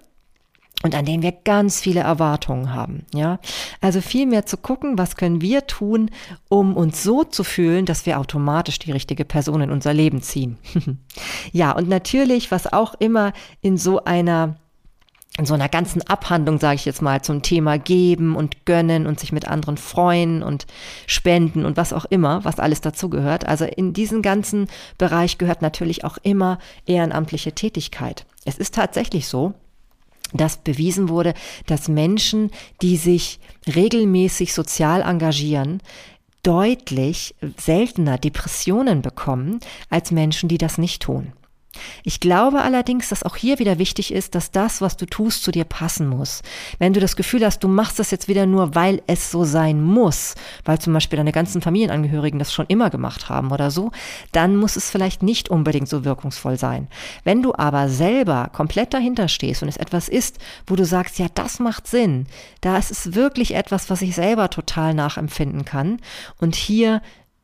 und 0.82 0.94
an 0.94 1.04
den 1.04 1.20
wir 1.20 1.32
ganz 1.32 1.80
viele 1.82 2.00
Erwartungen 2.00 2.72
haben, 2.72 3.04
ja. 3.12 3.40
Also 3.82 4.00
viel 4.00 4.24
mehr 4.24 4.46
zu 4.46 4.56
gucken, 4.56 4.96
was 4.96 5.16
können 5.16 5.42
wir 5.42 5.66
tun, 5.66 6.10
um 6.48 6.74
uns 6.74 7.02
so 7.02 7.24
zu 7.24 7.44
fühlen, 7.44 7.84
dass 7.84 8.06
wir 8.06 8.18
automatisch 8.18 8.78
die 8.78 8.90
richtige 8.90 9.26
Person 9.26 9.60
in 9.60 9.70
unser 9.70 9.92
Leben 9.92 10.22
ziehen. 10.22 10.56
ja, 11.52 11.72
und 11.72 11.90
natürlich, 11.90 12.50
was 12.50 12.72
auch 12.72 12.94
immer 12.94 13.34
in 13.60 13.76
so 13.76 14.02
einer 14.04 14.56
in 15.38 15.46
so 15.46 15.54
einer 15.54 15.68
ganzen 15.68 16.02
Abhandlung, 16.02 16.58
sage 16.58 16.74
ich 16.76 16.84
jetzt 16.84 17.00
mal, 17.00 17.22
zum 17.22 17.40
Thema 17.40 17.78
geben 17.78 18.36
und 18.36 18.66
gönnen 18.66 19.06
und 19.06 19.18
sich 19.18 19.32
mit 19.32 19.48
anderen 19.48 19.78
freuen 19.78 20.42
und 20.42 20.66
spenden 21.06 21.64
und 21.64 21.78
was 21.78 21.94
auch 21.94 22.04
immer, 22.04 22.44
was 22.44 22.58
alles 22.58 22.82
dazu 22.82 23.08
gehört. 23.08 23.46
Also 23.46 23.64
in 23.64 23.94
diesen 23.94 24.20
ganzen 24.20 24.68
Bereich 24.98 25.38
gehört 25.38 25.62
natürlich 25.62 26.04
auch 26.04 26.18
immer 26.22 26.58
ehrenamtliche 26.84 27.52
Tätigkeit. 27.52 28.26
Es 28.44 28.58
ist 28.58 28.74
tatsächlich 28.74 29.26
so, 29.26 29.54
dass 30.34 30.58
bewiesen 30.58 31.08
wurde, 31.08 31.32
dass 31.66 31.88
Menschen, 31.88 32.50
die 32.82 32.96
sich 32.96 33.40
regelmäßig 33.74 34.52
sozial 34.52 35.00
engagieren, 35.02 35.80
deutlich 36.42 37.34
seltener 37.56 38.18
Depressionen 38.18 39.00
bekommen 39.00 39.60
als 39.88 40.10
Menschen, 40.10 40.48
die 40.48 40.58
das 40.58 40.76
nicht 40.76 41.02
tun. 41.02 41.32
Ich 42.04 42.20
glaube 42.20 42.62
allerdings, 42.62 43.08
dass 43.08 43.22
auch 43.22 43.36
hier 43.36 43.58
wieder 43.58 43.78
wichtig 43.78 44.12
ist, 44.12 44.34
dass 44.34 44.50
das, 44.50 44.80
was 44.80 44.96
du 44.96 45.06
tust, 45.06 45.42
zu 45.42 45.50
dir 45.50 45.64
passen 45.64 46.08
muss. 46.08 46.42
Wenn 46.78 46.92
du 46.92 47.00
das 47.00 47.16
Gefühl 47.16 47.44
hast, 47.44 47.64
du 47.64 47.68
machst 47.68 47.98
das 47.98 48.10
jetzt 48.10 48.28
wieder 48.28 48.46
nur, 48.46 48.74
weil 48.74 49.02
es 49.06 49.30
so 49.30 49.44
sein 49.44 49.82
muss, 49.82 50.34
weil 50.64 50.78
zum 50.78 50.92
Beispiel 50.92 51.16
deine 51.16 51.32
ganzen 51.32 51.62
Familienangehörigen 51.62 52.38
das 52.38 52.52
schon 52.52 52.66
immer 52.66 52.90
gemacht 52.90 53.28
haben 53.28 53.52
oder 53.52 53.70
so, 53.70 53.90
dann 54.32 54.56
muss 54.56 54.76
es 54.76 54.90
vielleicht 54.90 55.22
nicht 55.22 55.48
unbedingt 55.48 55.88
so 55.88 56.04
wirkungsvoll 56.04 56.58
sein. 56.58 56.88
Wenn 57.24 57.42
du 57.42 57.54
aber 57.54 57.88
selber 57.88 58.50
komplett 58.52 58.92
dahinter 58.92 59.28
stehst 59.28 59.62
und 59.62 59.68
es 59.68 59.76
etwas 59.76 60.08
ist, 60.08 60.38
wo 60.66 60.76
du 60.76 60.84
sagst, 60.84 61.18
ja, 61.18 61.26
das 61.34 61.58
macht 61.58 61.86
Sinn, 61.86 62.26
da 62.60 62.76
ist 62.76 62.90
es 62.90 63.14
wirklich 63.14 63.54
etwas, 63.54 63.90
was 63.90 64.02
ich 64.02 64.14
selber 64.14 64.50
total 64.50 64.94
nachempfinden 64.94 65.64
kann 65.64 66.00
und 66.38 66.54
hier 66.54 67.00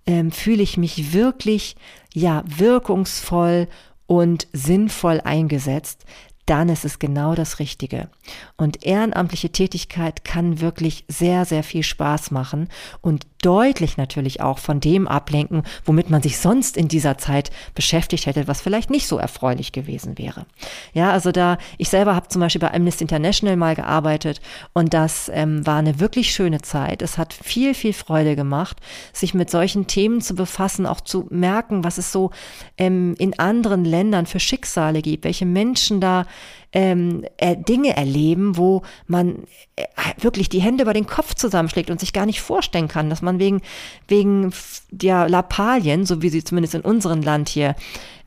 ähm, 0.07 0.33
fühle 0.33 0.63
ich 0.63 0.77
mich 0.77 1.13
wirklich, 1.13 1.77
ja, 2.15 2.43
wirkungsvoll 2.47 3.69
und 4.09 4.49
sinnvoll 4.53 5.21
eingesetzt, 5.21 6.05
dann 6.47 6.71
ist 6.71 6.87
es 6.87 6.99
genau 6.99 7.35
das 7.35 7.59
Richtige. 7.59 8.09
Und 8.57 8.85
ehrenamtliche 8.85 9.53
Tätigkeit 9.53 10.25
kann 10.25 10.61
wirklich 10.61 11.05
sehr, 11.07 11.45
sehr 11.45 11.63
viel 11.63 11.83
Spaß 11.83 12.31
machen 12.31 12.69
und 13.03 13.27
deutlich 13.43 13.97
natürlich 13.97 14.41
auch 14.41 14.59
von 14.59 14.81
dem 14.81 15.07
ablenken, 15.07 15.63
womit 15.85 16.11
man 16.11 16.23
sich 16.23 16.39
sonst 16.39 16.77
in 16.77 16.89
dieser 16.89 17.19
Zeit 17.19 17.51
beschäftigt 17.75 18.27
hätte, 18.27 18.49
was 18.49 18.61
vielleicht 18.61 18.91
nicht 18.91 19.07
so 19.07 19.19
erfreulich 19.19 19.73
gewesen 19.73 20.19
wäre. 20.19 20.47
Ja, 20.93 21.13
also 21.13 21.33
da, 21.33 21.59
ich 21.77 21.89
selber 21.89 22.15
habe 22.15 22.29
zum 22.29 22.41
Beispiel 22.41 22.61
bei 22.61 22.73
Amnesty 22.73 23.05
International 23.05 23.57
mal 23.57 23.75
gearbeitet 23.75 24.41
und 24.73 24.95
das 24.95 25.31
ähm, 25.33 25.67
war 25.67 25.79
eine 25.79 26.01
wirklich 26.01 26.33
schöne 26.33 26.63
Zeit. 26.63 27.03
Es 27.03 27.19
hat 27.19 27.33
viel, 27.33 27.75
viel 27.75 27.93
Freude 27.93 28.37
gemacht, 28.37 28.79
sich 29.13 29.35
mit 29.35 29.51
solchen 29.51 29.87
Themen 29.87 30.21
zu 30.21 30.35
befassen, 30.35 30.87
auch 30.87 31.01
zu 31.01 31.27
merken, 31.31 31.85
was 31.85 31.99
es 31.99 32.13
so 32.13 32.31
ähm, 32.77 33.15
in 33.19 33.39
anderen 33.39 33.85
Ländern 33.85 34.27
für 34.27 34.41
Schicksale 34.41 35.03
gibt, 35.03 35.25
welche 35.25 35.47
Menschen 35.47 36.01
da 36.01 36.27
ähm, 36.73 37.25
äh, 37.39 37.57
Dinge 37.57 37.97
erleben, 37.97 38.57
wo 38.57 38.83
man 39.07 39.45
äh, 39.77 39.85
wirklich 40.19 40.49
die 40.49 40.61
Hände 40.61 40.83
über 40.83 40.93
den 40.93 41.07
Kopf 41.07 41.35
zusammenschlägt 41.35 41.91
und 41.91 42.01
sich 42.01 42.13
gar 42.13 42.27
nicht 42.27 42.41
vorstellen 42.41 42.89
kann, 42.89 43.11
dass 43.11 43.23
man 43.23 43.39
wegen, 43.39 43.63
wegen 44.07 44.53
der 44.91 45.29
Lappalien, 45.29 46.05
so 46.05 46.23
wie 46.23 46.29
sie 46.29 46.45
zumindest 46.45 46.75
in 46.75 46.83
unserem 46.83 47.23
Land 47.23 47.49
hier 47.49 47.75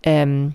ähm, 0.04 0.54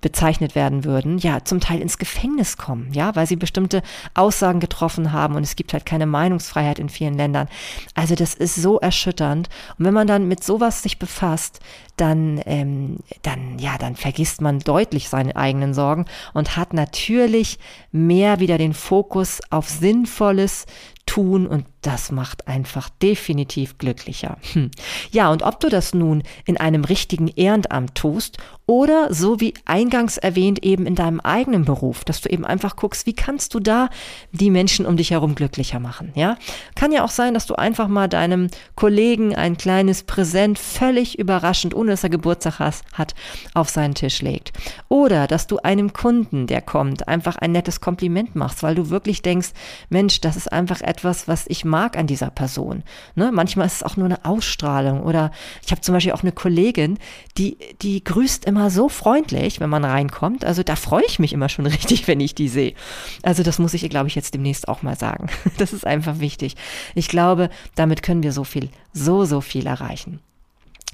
bezeichnet 0.00 0.54
werden 0.54 0.84
würden, 0.84 1.16
ja, 1.18 1.44
zum 1.44 1.60
Teil 1.60 1.80
ins 1.80 1.96
Gefängnis 1.96 2.58
kommen, 2.58 2.92
ja, 2.92 3.16
weil 3.16 3.26
sie 3.26 3.36
bestimmte 3.36 3.82
Aussagen 4.14 4.60
getroffen 4.60 5.12
haben 5.12 5.34
und 5.34 5.42
es 5.42 5.56
gibt 5.56 5.72
halt 5.72 5.86
keine 5.86 6.04
Meinungsfreiheit 6.04 6.78
in 6.78 6.90
vielen 6.90 7.14
Ländern. 7.14 7.48
Also 7.94 8.14
das 8.14 8.34
ist 8.34 8.56
so 8.56 8.78
erschütternd. 8.78 9.48
Und 9.78 9.86
wenn 9.86 9.94
man 9.94 10.06
dann 10.06 10.28
mit 10.28 10.44
sowas 10.44 10.82
sich 10.82 10.98
befasst, 10.98 11.60
dann, 11.96 12.40
ähm, 12.44 12.98
dann, 13.22 13.58
ja, 13.58 13.78
dann 13.78 13.96
vergisst 13.96 14.42
man 14.42 14.58
deutlich 14.60 15.08
seine 15.08 15.34
eigenen 15.36 15.72
Sorgen 15.72 16.04
und 16.34 16.56
hat 16.56 16.74
natürlich 16.74 17.58
mehr 17.90 18.40
wieder 18.40 18.58
den 18.58 18.74
Fokus 18.74 19.40
auf 19.50 19.68
Sinnvolles, 19.68 20.66
tun 21.08 21.46
und 21.46 21.64
das 21.88 22.12
macht 22.12 22.46
einfach 22.46 22.90
definitiv 23.00 23.78
glücklicher. 23.78 24.36
Hm. 24.52 24.70
Ja, 25.10 25.32
und 25.32 25.42
ob 25.42 25.58
du 25.58 25.70
das 25.70 25.94
nun 25.94 26.22
in 26.44 26.58
einem 26.58 26.84
richtigen 26.84 27.28
Ehrenamt 27.28 27.94
tust 27.94 28.36
oder 28.66 29.14
so 29.14 29.40
wie 29.40 29.54
eingangs 29.64 30.18
erwähnt 30.18 30.62
eben 30.62 30.84
in 30.84 30.94
deinem 30.94 31.20
eigenen 31.20 31.64
Beruf, 31.64 32.04
dass 32.04 32.20
du 32.20 32.28
eben 32.28 32.44
einfach 32.44 32.76
guckst, 32.76 33.06
wie 33.06 33.14
kannst 33.14 33.54
du 33.54 33.60
da 33.60 33.88
die 34.32 34.50
Menschen 34.50 34.84
um 34.84 34.98
dich 34.98 35.12
herum 35.12 35.34
glücklicher 35.34 35.80
machen, 35.80 36.12
ja? 36.14 36.36
Kann 36.74 36.92
ja 36.92 37.02
auch 37.04 37.10
sein, 37.10 37.32
dass 37.32 37.46
du 37.46 37.54
einfach 37.54 37.88
mal 37.88 38.06
deinem 38.06 38.48
Kollegen 38.74 39.34
ein 39.34 39.56
kleines 39.56 40.02
Präsent 40.02 40.58
völlig 40.58 41.18
überraschend, 41.18 41.74
ohne 41.74 41.92
dass 41.92 42.04
er 42.04 42.10
Geburtstag 42.10 42.58
hat, 42.58 43.14
auf 43.54 43.70
seinen 43.70 43.94
Tisch 43.94 44.20
legt. 44.20 44.52
Oder 44.88 45.26
dass 45.26 45.46
du 45.46 45.56
einem 45.56 45.94
Kunden, 45.94 46.46
der 46.46 46.60
kommt, 46.60 47.08
einfach 47.08 47.36
ein 47.36 47.52
nettes 47.52 47.80
Kompliment 47.80 48.36
machst, 48.36 48.62
weil 48.62 48.74
du 48.74 48.90
wirklich 48.90 49.22
denkst, 49.22 49.52
Mensch, 49.88 50.20
das 50.20 50.36
ist 50.36 50.52
einfach 50.52 50.82
etwas, 50.82 51.26
was 51.28 51.46
ich 51.48 51.64
mag 51.64 51.77
an 51.86 52.06
dieser 52.06 52.30
Person. 52.30 52.82
Ne? 53.14 53.30
Manchmal 53.32 53.66
ist 53.66 53.76
es 53.76 53.82
auch 53.82 53.96
nur 53.96 54.06
eine 54.06 54.24
Ausstrahlung 54.24 55.02
oder 55.02 55.30
ich 55.64 55.70
habe 55.70 55.80
zum 55.80 55.94
Beispiel 55.94 56.12
auch 56.12 56.22
eine 56.22 56.32
Kollegin, 56.32 56.98
die, 57.36 57.56
die 57.82 58.02
grüßt 58.02 58.44
immer 58.44 58.70
so 58.70 58.88
freundlich, 58.88 59.60
wenn 59.60 59.70
man 59.70 59.84
reinkommt. 59.84 60.44
Also 60.44 60.62
da 60.62 60.76
freue 60.76 61.04
ich 61.06 61.18
mich 61.18 61.32
immer 61.32 61.48
schon 61.48 61.66
richtig, 61.76 62.08
wenn 62.08 62.20
ich 62.20 62.34
die 62.34 62.48
sehe. 62.48 62.74
Also 63.22 63.42
das 63.42 63.58
muss 63.58 63.74
ich, 63.74 63.88
glaube 63.88 64.08
ich, 64.08 64.14
jetzt 64.14 64.34
demnächst 64.34 64.68
auch 64.68 64.82
mal 64.82 64.96
sagen. 64.96 65.28
Das 65.58 65.72
ist 65.72 65.86
einfach 65.86 66.20
wichtig. 66.20 66.54
Ich 66.94 67.08
glaube, 67.08 67.50
damit 67.74 68.02
können 68.02 68.22
wir 68.22 68.32
so 68.32 68.44
viel, 68.44 68.68
so, 68.92 69.24
so 69.24 69.40
viel 69.40 69.66
erreichen. 69.66 70.20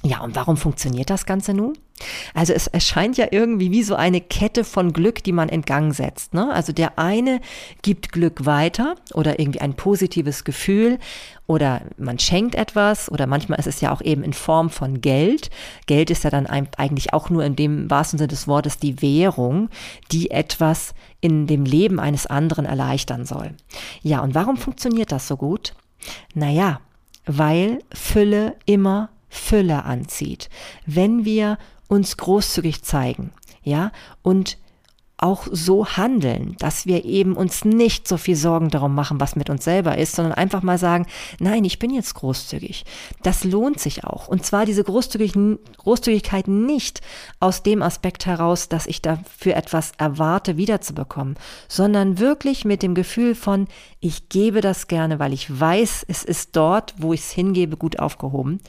Ja, 0.01 0.21
und 0.21 0.35
warum 0.35 0.57
funktioniert 0.57 1.09
das 1.09 1.25
Ganze 1.25 1.53
nun? 1.53 1.77
Also 2.33 2.51
es 2.51 2.67
erscheint 2.67 3.17
ja 3.17 3.27
irgendwie 3.31 3.71
wie 3.71 3.83
so 3.83 3.95
eine 3.95 4.19
Kette 4.19 4.63
von 4.65 4.91
Glück, 4.91 5.23
die 5.23 5.31
man 5.31 5.47
in 5.47 5.61
Gang 5.61 5.93
setzt. 5.93 6.33
Ne? 6.33 6.53
Also 6.53 6.73
der 6.73 6.99
eine 6.99 7.39
gibt 7.83 8.11
Glück 8.11 8.45
weiter 8.45 8.95
oder 9.13 9.39
irgendwie 9.39 9.61
ein 9.61 9.75
positives 9.75 10.43
Gefühl 10.43 10.99
oder 11.47 11.83
man 11.97 12.19
schenkt 12.19 12.55
etwas 12.55 13.09
oder 13.09 13.27
manchmal 13.27 13.59
ist 13.59 13.67
es 13.67 13.79
ja 13.79 13.93
auch 13.93 14.01
eben 14.01 14.23
in 14.23 14.33
Form 14.33 14.69
von 14.69 14.99
Geld. 14.99 15.49
Geld 15.85 16.09
ist 16.09 16.25
ja 16.25 16.29
dann 16.29 16.47
eigentlich 16.47 17.13
auch 17.13 17.29
nur 17.29 17.45
in 17.45 17.55
dem 17.55 17.89
wahrsten 17.89 18.17
Sinne 18.17 18.27
des 18.27 18.47
Wortes 18.47 18.77
die 18.77 19.01
Währung, 19.01 19.69
die 20.11 20.31
etwas 20.31 20.93
in 21.21 21.47
dem 21.47 21.63
Leben 21.63 21.99
eines 21.99 22.27
anderen 22.27 22.65
erleichtern 22.65 23.25
soll. 23.25 23.53
Ja, 24.01 24.19
und 24.19 24.35
warum 24.35 24.57
funktioniert 24.57 25.11
das 25.11 25.27
so 25.27 25.37
gut? 25.37 25.73
Naja, 26.33 26.81
weil 27.25 27.79
Fülle 27.93 28.55
immer 28.65 29.09
Fülle 29.29 29.83
anzieht. 29.83 30.49
Wenn 30.85 31.25
wir 31.25 31.57
uns 31.87 32.17
großzügig 32.17 32.83
zeigen, 32.83 33.31
ja, 33.63 33.91
und 34.21 34.57
auch 35.17 35.47
so 35.49 35.85
handeln, 35.85 36.57
dass 36.59 36.85
wir 36.85 37.05
eben 37.05 37.37
uns 37.37 37.63
nicht 37.63 38.05
so 38.07 38.17
viel 38.17 38.35
Sorgen 38.35 38.69
darum 38.69 38.93
machen, 38.93 39.21
was 39.21 39.37
mit 39.37 39.49
uns 39.49 39.63
selber 39.63 39.97
ist, 39.97 40.15
sondern 40.15 40.33
einfach 40.33 40.61
mal 40.61 40.77
sagen, 40.77 41.05
nein, 41.39 41.63
ich 41.63 41.79
bin 41.79 41.93
jetzt 41.93 42.15
großzügig. 42.15 42.83
Das 43.23 43.45
lohnt 43.45 43.79
sich 43.79 44.03
auch. 44.03 44.27
Und 44.27 44.45
zwar 44.45 44.65
diese 44.65 44.83
Großzügigkeit 44.83 46.49
nicht 46.49 47.01
aus 47.39 47.63
dem 47.63 47.81
Aspekt 47.81 48.25
heraus, 48.25 48.67
dass 48.67 48.87
ich 48.87 49.01
dafür 49.01 49.55
etwas 49.55 49.93
erwarte, 49.97 50.57
wiederzubekommen, 50.57 51.35
sondern 51.69 52.19
wirklich 52.19 52.65
mit 52.65 52.83
dem 52.83 52.93
Gefühl 52.93 53.35
von, 53.35 53.67
ich 54.01 54.27
gebe 54.27 54.59
das 54.59 54.87
gerne, 54.87 55.17
weil 55.17 55.31
ich 55.31 55.59
weiß, 55.59 56.05
es 56.09 56.25
ist 56.25 56.57
dort, 56.57 56.93
wo 56.97 57.13
ich 57.13 57.21
es 57.21 57.31
hingebe, 57.31 57.77
gut 57.77 57.99
aufgehoben. 57.99 58.59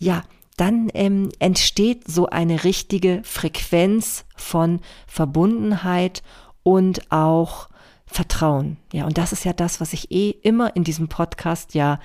Ja, 0.00 0.22
dann 0.56 0.88
ähm, 0.94 1.30
entsteht 1.38 2.08
so 2.08 2.26
eine 2.26 2.64
richtige 2.64 3.20
Frequenz 3.24 4.24
von 4.36 4.80
Verbundenheit 5.06 6.22
und 6.62 7.10
auch 7.10 7.68
Vertrauen. 8.06 8.76
Ja, 8.92 9.06
und 9.06 9.16
das 9.16 9.32
ist 9.32 9.44
ja 9.44 9.52
das, 9.52 9.80
was 9.80 9.92
ich 9.92 10.10
eh 10.10 10.30
immer 10.30 10.76
in 10.76 10.84
diesem 10.84 11.08
Podcast 11.08 11.74
ja 11.74 11.98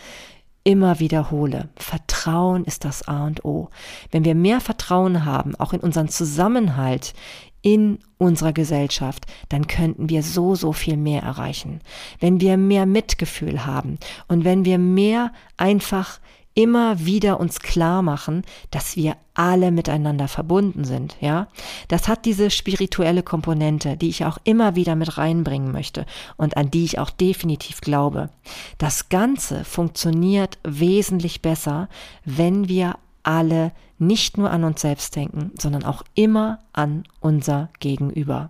immer 0.64 1.00
wiederhole. 1.00 1.70
Vertrauen 1.78 2.66
ist 2.66 2.84
das 2.84 3.08
A 3.08 3.26
und 3.26 3.46
O. 3.46 3.70
Wenn 4.12 4.26
wir 4.26 4.36
mehr 4.36 4.60
Vertrauen 4.60 5.24
haben, 5.24 5.56
auch 5.56 5.74
in 5.74 5.80
unseren 5.80 6.10
Zusammenhalt, 6.10 7.14
in 7.62 8.00
unserer 8.18 8.54
Gesellschaft, 8.54 9.26
dann 9.50 9.68
könnten 9.68 10.10
wir 10.10 10.24
so, 10.24 10.56
so 10.56 10.74
viel 10.74 10.98
mehr 10.98 11.22
erreichen. 11.24 11.82
Wenn 12.20 12.42
wir 12.42 12.58
mehr 12.58 12.86
Mitgefühl 12.86 13.66
haben 13.66 13.98
und 14.28 14.44
wenn 14.44 14.66
wir 14.66 14.78
mehr 14.78 15.32
einfach 15.58 16.20
immer 16.58 17.06
wieder 17.06 17.40
uns 17.40 17.60
klar 17.60 18.02
machen, 18.02 18.42
dass 18.72 18.96
wir 18.96 19.16
alle 19.36 19.70
miteinander 19.70 20.28
verbunden 20.28 20.86
sind, 20.86 21.16
ja. 21.22 21.50
Das 21.88 22.08
hat 22.08 22.26
diese 22.26 22.50
spirituelle 22.50 23.22
Komponente, 23.22 23.96
die 23.96 24.10
ich 24.10 24.26
auch 24.26 24.40
immer 24.44 24.76
wieder 24.76 24.96
mit 24.96 25.20
reinbringen 25.20 25.72
möchte 25.72 26.08
und 26.36 26.58
an 26.58 26.72
die 26.72 26.84
ich 26.84 26.98
auch 26.98 27.12
definitiv 27.12 27.80
glaube. 27.80 28.32
Das 28.80 29.10
Ganze 29.10 29.66
funktioniert 29.66 30.58
wesentlich 30.64 31.44
besser, 31.44 31.90
wenn 32.26 32.68
wir 32.68 32.96
alle 33.22 33.72
nicht 34.00 34.40
nur 34.40 34.50
an 34.50 34.64
uns 34.64 34.82
selbst 34.82 35.16
denken, 35.16 35.52
sondern 35.60 35.84
auch 35.84 36.02
immer 36.16 36.58
an 36.74 37.04
unser 37.20 37.70
Gegenüber. 37.80 38.50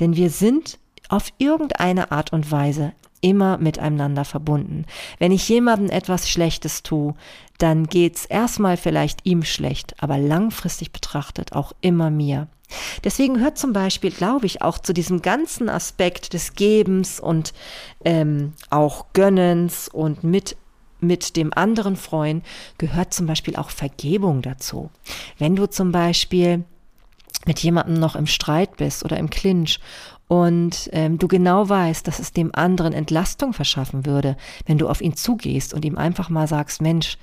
Denn 0.00 0.16
wir 0.16 0.30
sind 0.30 0.78
auf 1.10 1.30
irgendeine 1.36 2.10
Art 2.10 2.32
und 2.32 2.50
Weise 2.50 2.92
immer 3.24 3.56
miteinander 3.56 4.26
verbunden. 4.26 4.84
Wenn 5.18 5.32
ich 5.32 5.48
jemandem 5.48 5.88
etwas 5.88 6.28
Schlechtes 6.28 6.82
tue, 6.82 7.14
dann 7.56 7.86
geht's 7.86 8.26
erstmal 8.26 8.76
vielleicht 8.76 9.24
ihm 9.24 9.42
schlecht, 9.44 9.94
aber 9.98 10.18
langfristig 10.18 10.92
betrachtet 10.92 11.54
auch 11.54 11.72
immer 11.80 12.10
mir. 12.10 12.48
Deswegen 13.02 13.40
hört 13.40 13.56
zum 13.56 13.72
Beispiel, 13.72 14.10
glaube 14.10 14.44
ich, 14.44 14.60
auch 14.60 14.78
zu 14.78 14.92
diesem 14.92 15.22
ganzen 15.22 15.70
Aspekt 15.70 16.34
des 16.34 16.54
Gebens 16.54 17.18
und 17.18 17.54
ähm, 18.04 18.52
auch 18.68 19.06
Gönnens 19.14 19.88
und 19.88 20.22
mit 20.22 20.56
mit 21.00 21.36
dem 21.36 21.52
anderen 21.52 21.96
freuen, 21.96 22.42
gehört 22.78 23.12
zum 23.12 23.26
Beispiel 23.26 23.56
auch 23.56 23.68
Vergebung 23.68 24.40
dazu. 24.40 24.90
Wenn 25.38 25.54
du 25.54 25.66
zum 25.66 25.92
Beispiel 25.92 26.64
mit 27.44 27.58
jemandem 27.60 27.94
noch 28.00 28.16
im 28.16 28.26
Streit 28.26 28.78
bist 28.78 29.04
oder 29.04 29.18
im 29.18 29.28
Clinch 29.28 29.80
und 30.28 30.88
ähm, 30.92 31.18
du 31.18 31.28
genau 31.28 31.68
weißt, 31.68 32.06
dass 32.06 32.18
es 32.18 32.32
dem 32.32 32.54
anderen 32.54 32.92
Entlastung 32.92 33.52
verschaffen 33.52 34.06
würde, 34.06 34.36
wenn 34.66 34.78
du 34.78 34.88
auf 34.88 35.00
ihn 35.00 35.16
zugehst 35.16 35.74
und 35.74 35.84
ihm 35.84 35.98
einfach 35.98 36.30
mal 36.30 36.48
sagst, 36.48 36.80
Mensch, 36.80 37.18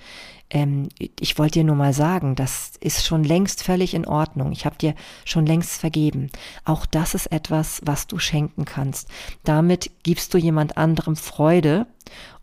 ähm, 0.51 0.89
ich 1.19 1.37
wollte 1.39 1.59
dir 1.59 1.63
nur 1.63 1.75
mal 1.75 1.93
sagen, 1.93 2.35
das 2.35 2.73
ist 2.79 3.05
schon 3.05 3.23
längst 3.23 3.63
völlig 3.63 3.93
in 3.93 4.05
Ordnung. 4.05 4.51
Ich 4.51 4.65
habe 4.65 4.77
dir 4.77 4.93
schon 5.25 5.45
längst 5.45 5.79
vergeben. 5.79 6.29
Auch 6.65 6.85
das 6.85 7.15
ist 7.15 7.27
etwas, 7.27 7.81
was 7.85 8.07
du 8.07 8.19
schenken 8.19 8.65
kannst. 8.65 9.07
Damit 9.43 9.91
gibst 10.03 10.33
du 10.33 10.37
jemand 10.37 10.77
anderem 10.77 11.15
Freude 11.15 11.87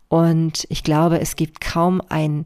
und 0.07 0.65
ich 0.69 0.83
glaube, 0.83 1.21
es 1.21 1.35
gibt 1.35 1.61
kaum 1.61 2.01
ein 2.09 2.45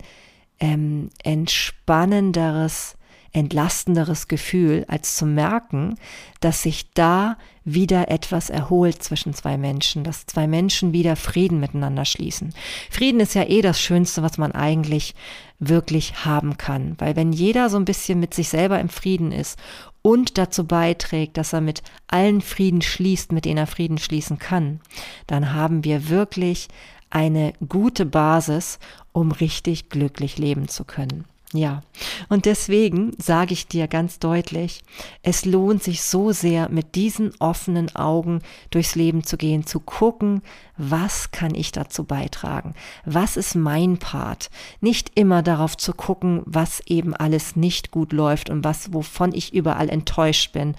ähm, 0.60 1.10
entspannenderes, 1.23 2.95
entlastenderes 3.33 4.27
Gefühl, 4.27 4.85
als 4.87 5.17
zu 5.17 5.25
merken, 5.25 5.95
dass 6.39 6.61
sich 6.61 6.91
da 6.93 7.37
wieder 7.65 8.09
etwas 8.09 8.49
erholt 8.49 9.01
zwischen 9.01 9.33
zwei 9.33 9.57
Menschen, 9.57 10.03
dass 10.03 10.25
zwei 10.25 10.47
Menschen 10.47 10.93
wieder 10.93 11.15
Frieden 11.15 11.59
miteinander 11.59 12.05
schließen. 12.05 12.53
Frieden 12.91 13.19
ist 13.19 13.33
ja 13.33 13.43
eh 13.43 13.61
das 13.61 13.79
Schönste, 13.79 14.21
was 14.21 14.37
man 14.37 14.51
eigentlich 14.51 15.15
wirklich 15.59 16.25
haben 16.25 16.57
kann, 16.57 16.95
weil 16.99 17.15
wenn 17.15 17.31
jeder 17.31 17.69
so 17.69 17.77
ein 17.77 17.85
bisschen 17.85 18.19
mit 18.19 18.33
sich 18.33 18.49
selber 18.49 18.79
im 18.79 18.89
Frieden 18.89 19.31
ist 19.31 19.57
und 20.01 20.37
dazu 20.37 20.67
beiträgt, 20.67 21.37
dass 21.37 21.53
er 21.53 21.61
mit 21.61 21.81
allen 22.07 22.41
Frieden 22.41 22.81
schließt, 22.81 23.31
mit 23.31 23.45
denen 23.45 23.57
er 23.57 23.67
Frieden 23.67 23.97
schließen 23.97 24.37
kann, 24.37 24.79
dann 25.25 25.53
haben 25.53 25.83
wir 25.83 26.09
wirklich 26.09 26.67
eine 27.09 27.53
gute 27.67 28.05
Basis, 28.05 28.79
um 29.11 29.31
richtig 29.31 29.89
glücklich 29.89 30.37
leben 30.37 30.67
zu 30.67 30.83
können. 30.83 31.25
Ja, 31.55 31.83
und 32.29 32.45
deswegen 32.45 33.11
sage 33.19 33.53
ich 33.53 33.67
dir 33.67 33.87
ganz 33.87 34.17
deutlich, 34.17 34.81
es 35.21 35.45
lohnt 35.45 35.83
sich 35.83 36.01
so 36.01 36.31
sehr, 36.31 36.67
mit 36.69 36.95
diesen 36.95 37.31
offenen 37.37 37.95
Augen 37.95 38.41
durchs 38.71 38.95
Leben 38.95 39.23
zu 39.23 39.37
gehen, 39.37 39.67
zu 39.67 39.79
gucken, 39.79 40.41
was 40.77 41.29
kann 41.29 41.53
ich 41.53 41.71
dazu 41.71 42.03
beitragen? 42.05 42.73
Was 43.05 43.37
ist 43.37 43.53
mein 43.53 43.99
Part? 43.99 44.49
Nicht 44.81 45.11
immer 45.13 45.43
darauf 45.43 45.77
zu 45.77 45.93
gucken, 45.93 46.41
was 46.45 46.81
eben 46.87 47.15
alles 47.15 47.55
nicht 47.55 47.91
gut 47.91 48.11
läuft 48.11 48.49
und 48.49 48.63
was, 48.63 48.91
wovon 48.91 49.31
ich 49.33 49.53
überall 49.53 49.89
enttäuscht 49.89 50.53
bin, 50.53 50.75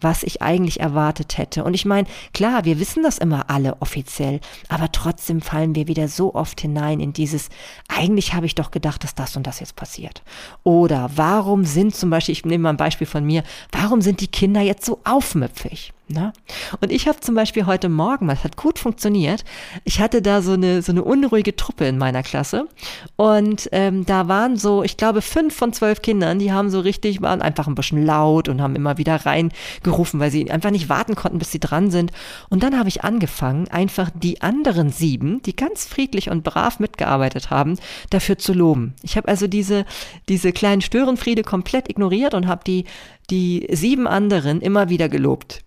was 0.00 0.24
ich 0.24 0.42
eigentlich 0.42 0.80
erwartet 0.80 1.38
hätte. 1.38 1.62
Und 1.62 1.74
ich 1.74 1.84
meine, 1.84 2.08
klar, 2.34 2.64
wir 2.64 2.80
wissen 2.80 3.04
das 3.04 3.18
immer 3.18 3.48
alle 3.48 3.80
offiziell, 3.80 4.40
aber 4.68 4.90
trotzdem 4.90 5.40
fallen 5.40 5.76
wir 5.76 5.86
wieder 5.86 6.08
so 6.08 6.34
oft 6.34 6.60
hinein 6.60 6.98
in 6.98 7.12
dieses, 7.12 7.48
eigentlich 7.86 8.34
habe 8.34 8.46
ich 8.46 8.56
doch 8.56 8.72
gedacht, 8.72 9.04
dass 9.04 9.14
das 9.14 9.36
und 9.36 9.46
das 9.46 9.60
jetzt 9.60 9.76
passiert. 9.76 10.15
Oder 10.62 11.10
warum 11.14 11.64
sind 11.64 11.94
zum 11.94 12.10
Beispiel, 12.10 12.32
ich 12.32 12.44
nehme 12.44 12.62
mal 12.62 12.70
ein 12.70 12.76
Beispiel 12.76 13.06
von 13.06 13.24
mir, 13.24 13.42
warum 13.72 14.00
sind 14.00 14.20
die 14.20 14.28
Kinder 14.28 14.60
jetzt 14.60 14.84
so 14.84 15.00
aufmüpfig? 15.04 15.92
Ne? 16.08 16.32
Und 16.80 16.92
ich 16.92 17.08
habe 17.08 17.18
zum 17.18 17.34
Beispiel 17.34 17.66
heute 17.66 17.88
Morgen, 17.88 18.28
das 18.28 18.44
hat 18.44 18.56
gut 18.56 18.78
funktioniert, 18.78 19.44
ich 19.82 19.98
hatte 19.98 20.22
da 20.22 20.40
so 20.40 20.52
eine, 20.52 20.80
so 20.80 20.92
eine 20.92 21.02
unruhige 21.02 21.56
Truppe 21.56 21.86
in 21.86 21.98
meiner 21.98 22.22
Klasse 22.22 22.68
und 23.16 23.68
ähm, 23.72 24.06
da 24.06 24.28
waren 24.28 24.56
so, 24.56 24.84
ich 24.84 24.96
glaube, 24.96 25.20
fünf 25.20 25.56
von 25.56 25.72
zwölf 25.72 26.02
Kindern, 26.02 26.38
die 26.38 26.52
haben 26.52 26.70
so 26.70 26.78
richtig, 26.78 27.22
waren 27.22 27.42
einfach 27.42 27.66
ein 27.66 27.74
bisschen 27.74 28.06
laut 28.06 28.48
und 28.48 28.62
haben 28.62 28.76
immer 28.76 28.98
wieder 28.98 29.26
reingerufen, 29.26 30.20
weil 30.20 30.30
sie 30.30 30.48
einfach 30.48 30.70
nicht 30.70 30.88
warten 30.88 31.16
konnten, 31.16 31.40
bis 31.40 31.50
sie 31.50 31.58
dran 31.58 31.90
sind. 31.90 32.12
Und 32.50 32.62
dann 32.62 32.78
habe 32.78 32.88
ich 32.88 33.02
angefangen, 33.02 33.66
einfach 33.66 34.08
die 34.14 34.42
anderen 34.42 34.90
sieben, 34.90 35.42
die 35.42 35.56
ganz 35.56 35.86
friedlich 35.86 36.30
und 36.30 36.44
brav 36.44 36.78
mitgearbeitet 36.78 37.50
haben, 37.50 37.80
dafür 38.10 38.38
zu 38.38 38.52
loben. 38.52 38.94
Ich 39.02 39.16
habe 39.16 39.26
also 39.26 39.48
diese, 39.48 39.84
diese 40.28 40.52
kleinen 40.52 40.82
Störenfriede 40.82 41.42
komplett 41.42 41.90
ignoriert 41.90 42.34
und 42.34 42.46
habe 42.46 42.62
die, 42.64 42.84
die 43.28 43.66
sieben 43.72 44.06
anderen 44.06 44.60
immer 44.60 44.88
wieder 44.88 45.08
gelobt. 45.08 45.65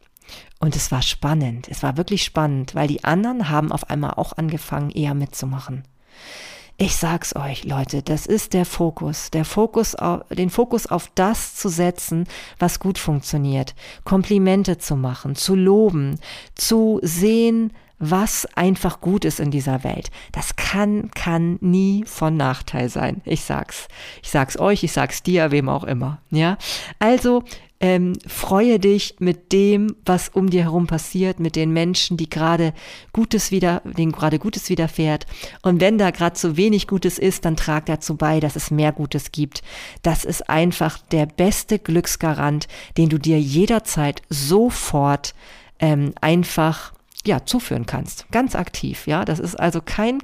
Und 0.60 0.76
es 0.76 0.92
war 0.92 1.02
spannend. 1.02 1.68
Es 1.70 1.84
war 1.84 1.98
wirklich 1.98 2.24
spannend, 2.24 2.76
weil 2.76 2.88
die 2.88 3.04
anderen 3.04 3.50
haben 3.50 3.72
auf 3.72 3.90
einmal 3.90 4.12
auch 4.12 4.38
angefangen, 4.38 4.90
eher 4.90 5.14
mitzumachen. 5.14 5.84
Ich 6.82 6.96
sag's 6.96 7.36
euch, 7.36 7.66
Leute, 7.66 8.02
das 8.04 8.26
ist 8.26 8.54
der 8.54 8.66
Fokus. 8.66 9.32
Der 9.32 9.44
Fokus 9.44 9.96
auf, 9.96 10.22
den 10.30 10.50
Fokus 10.50 10.88
auf 10.88 11.12
das 11.14 11.56
zu 11.56 11.68
setzen, 11.68 12.26
was 12.58 12.80
gut 12.80 12.98
funktioniert. 12.98 13.76
Komplimente 14.06 14.78
zu 14.78 14.96
machen, 14.96 15.36
zu 15.36 15.56
loben, 15.56 16.20
zu 16.56 17.00
sehen, 17.04 17.74
was 18.00 18.48
einfach 18.56 19.02
gut 19.02 19.26
ist 19.26 19.42
in 19.42 19.52
dieser 19.52 19.84
Welt. 19.84 20.10
Das 20.32 20.56
kann, 20.56 21.12
kann 21.12 21.58
nie 21.60 22.06
von 22.06 22.38
Nachteil 22.38 22.88
sein. 22.88 23.22
Ich 23.26 23.44
sag's. 23.44 23.90
Ich 24.24 24.30
sag's 24.30 24.58
euch, 24.58 24.84
ich 24.84 24.94
sag's 24.94 25.22
dir, 25.22 25.52
wem 25.52 25.68
auch 25.68 25.84
immer. 25.84 26.20
Ja. 26.32 26.58
Also, 26.98 27.44
ähm, 27.82 28.14
freue 28.28 28.80
dich 28.80 29.16
mit 29.20 29.54
dem, 29.54 29.96
was 30.06 30.30
um 30.30 30.50
dir 30.50 30.64
herum 30.64 30.88
passiert, 30.88 31.40
mit 31.40 31.56
den 31.56 31.72
Menschen, 31.72 32.18
die 32.18 32.30
gerade 32.30 32.74
Gutes 33.14 33.52
wieder, 33.52 33.82
denen 33.86 34.12
gerade 34.12 34.38
Gutes 34.40 34.70
widerfährt. 34.70 35.26
Und 35.62 35.80
wenn 35.80 35.98
da 35.98 36.12
gerade 36.12 36.36
zu 36.36 36.58
wenig 36.58 36.88
Gutes 36.88 37.18
ist, 37.18 37.46
dann 37.46 37.56
trag 37.56 37.86
dazu 37.86 38.18
bei, 38.18 38.40
dass 38.40 38.56
es 38.56 38.72
mehr 38.72 38.92
Gutes 38.92 39.32
gibt. 39.32 39.62
Das 40.02 40.26
ist 40.26 40.50
einfach 40.50 41.00
der 41.12 41.26
beste 41.26 41.80
Glücksgarant, 41.80 42.68
den 42.98 43.10
du 43.10 43.18
dir 43.18 43.40
jederzeit 43.40 44.22
sofort 44.30 45.34
ähm, 45.80 46.14
einfach 46.20 46.94
ja, 47.26 47.46
zuführen 47.46 47.86
kannst. 47.86 48.32
Ganz 48.32 48.56
aktiv, 48.56 49.06
ja. 49.06 49.26
Das 49.26 49.40
ist 49.40 49.60
also 49.60 49.82
kein, 49.84 50.20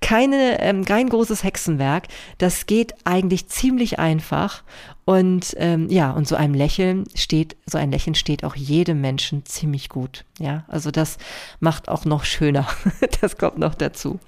keine, 0.00 0.60
ähm, 0.60 0.84
kein 0.84 1.08
großes 1.08 1.44
Hexenwerk. 1.44 2.08
Das 2.38 2.66
geht 2.66 2.94
eigentlich 3.04 3.48
ziemlich 3.48 3.98
einfach. 3.98 4.62
Und 5.04 5.54
ähm, 5.58 5.88
ja, 5.90 6.10
und 6.10 6.26
so 6.26 6.36
einem 6.36 6.54
Lächeln 6.54 7.04
steht, 7.14 7.56
so 7.66 7.76
ein 7.76 7.90
Lächeln 7.90 8.14
steht 8.14 8.44
auch 8.44 8.56
jedem 8.56 9.00
Menschen 9.00 9.44
ziemlich 9.44 9.88
gut. 9.88 10.24
Ja, 10.38 10.64
also 10.68 10.90
das 10.90 11.18
macht 11.60 11.88
auch 11.88 12.04
noch 12.04 12.24
schöner. 12.24 12.66
das 13.20 13.36
kommt 13.36 13.58
noch 13.58 13.74
dazu. 13.74 14.18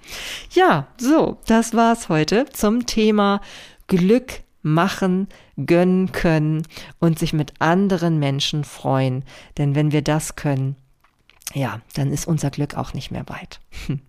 Ja, 0.52 0.88
so, 0.98 1.38
das 1.46 1.74
war's 1.74 2.08
heute 2.08 2.46
zum 2.52 2.86
Thema 2.86 3.40
Glück 3.86 4.42
machen, 4.62 5.28
gönnen 5.56 6.12
können 6.12 6.66
und 6.98 7.18
sich 7.18 7.32
mit 7.32 7.54
anderen 7.60 8.18
Menschen 8.18 8.64
freuen. 8.64 9.24
Denn 9.58 9.74
wenn 9.74 9.90
wir 9.90 10.02
das 10.02 10.36
können, 10.36 10.76
ja, 11.54 11.80
dann 11.94 12.12
ist 12.12 12.26
unser 12.26 12.50
Glück 12.50 12.76
auch 12.76 12.94
nicht 12.94 13.10
mehr 13.10 13.28
weit. 13.28 13.60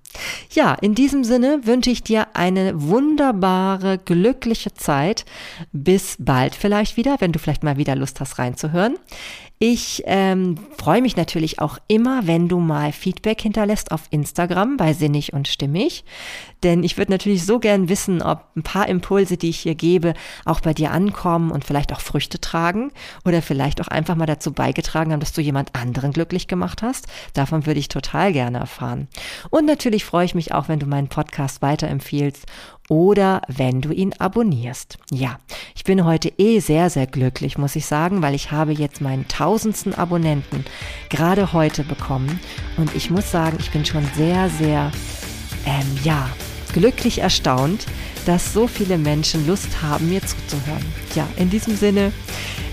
Ja, 0.52 0.74
in 0.74 0.94
diesem 0.94 1.24
Sinne 1.24 1.62
wünsche 1.64 1.90
ich 1.90 2.04
dir 2.04 2.36
eine 2.36 2.82
wunderbare, 2.82 3.98
glückliche 3.98 4.74
Zeit. 4.74 5.24
Bis 5.72 6.18
bald 6.20 6.54
vielleicht 6.54 6.98
wieder, 6.98 7.16
wenn 7.20 7.32
du 7.32 7.40
vielleicht 7.40 7.64
mal 7.64 7.78
wieder 7.78 7.96
Lust 7.96 8.20
hast 8.20 8.38
reinzuhören. 8.38 8.98
Ich 9.64 10.02
ähm, 10.08 10.56
freue 10.76 11.04
mich 11.04 11.18
natürlich 11.18 11.60
auch 11.60 11.78
immer, 11.88 12.26
wenn 12.26 12.48
du 12.48 12.60
mal 12.60 12.92
Feedback 12.92 13.40
hinterlässt 13.42 13.92
auf 13.92 14.02
Instagram 14.10 14.76
bei 14.76 14.94
Sinnig 14.94 15.34
und 15.34 15.48
Stimmig. 15.48 16.04
Denn 16.64 16.84
ich 16.84 16.98
würde 16.98 17.12
natürlich 17.12 17.46
so 17.46 17.60
gern 17.60 17.88
wissen, 17.88 18.24
ob 18.24 18.44
ein 18.56 18.64
paar 18.64 18.90
Impulse, 18.90 19.38
die 19.38 19.50
ich 19.50 19.60
hier 19.60 19.76
gebe, 19.76 20.16
auch 20.46 20.62
bei 20.62 20.74
dir 20.74 20.90
ankommen 20.90 21.52
und 21.52 21.64
vielleicht 21.64 21.94
auch 21.94 22.02
Früchte 22.02 22.42
tragen 22.42 22.92
oder 23.24 23.44
vielleicht 23.44 23.82
auch 23.82 23.88
einfach 23.88 24.16
mal 24.16 24.26
dazu 24.26 24.52
beigetragen 24.52 25.12
haben, 25.12 25.20
dass 25.20 25.34
du 25.34 25.42
jemand 25.42 25.76
anderen 25.76 26.12
glücklich 26.12 26.48
gemacht 26.48 26.82
hast. 26.82 27.06
Davon 27.36 27.68
würde 27.68 27.80
ich 27.80 27.88
total 27.88 28.34
gerne 28.34 28.58
erfahren. 28.58 29.10
Und 29.52 29.68
natürlich 29.68 30.06
freue 30.06 30.26
ich 30.26 30.34
mich 30.34 30.56
auch, 30.56 30.70
wenn 30.70 30.80
du 30.80 30.88
meinen 30.88 31.08
Podcast 31.08 31.62
weiterempfiehlst 31.62 32.48
oder 32.92 33.42
wenn 33.48 33.80
du 33.80 33.94
ihn 33.94 34.12
abonnierst. 34.20 34.98
Ja, 35.12 35.40
ich 35.76 35.86
bin 35.86 36.04
heute 36.04 36.28
eh 36.38 36.60
sehr, 36.60 36.90
sehr 36.90 37.08
glücklich, 37.08 37.58
muss 37.58 37.78
ich 37.78 37.86
sagen, 37.86 38.22
weil 38.22 38.36
ich 38.36 38.52
habe 38.52 38.74
jetzt 38.74 39.00
meinen 39.00 39.30
tausendsten 39.30 39.96
Abonnenten 39.96 40.66
gerade 41.08 41.54
heute 41.54 41.86
bekommen 41.86 42.42
und 42.76 42.94
ich 42.94 43.10
muss 43.10 43.32
sagen, 43.32 43.56
ich 43.62 43.72
bin 43.72 43.86
schon 43.86 44.04
sehr, 44.18 44.50
sehr, 44.50 44.92
ähm, 45.66 46.00
ja, 46.04 46.30
glücklich 46.74 47.20
erstaunt, 47.20 47.86
dass 48.26 48.52
so 48.52 48.68
viele 48.68 48.98
Menschen 48.98 49.48
Lust 49.48 49.82
haben, 49.82 50.10
mir 50.10 50.22
zuzuhören. 50.22 50.86
Ja, 51.16 51.26
in 51.38 51.50
diesem 51.50 51.78
Sinne, 51.78 52.12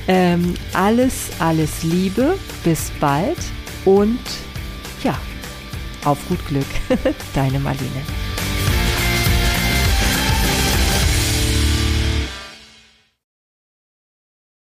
ähm, 0.08 0.54
alles, 0.72 1.28
alles 1.38 1.84
Liebe, 1.84 2.36
bis 2.64 2.90
bald 2.98 3.38
und 3.84 4.18
ja, 5.04 5.16
auf 6.04 6.18
gut 6.28 6.44
Glück, 6.48 6.66
deine 7.34 7.60
Marlene. 7.60 8.02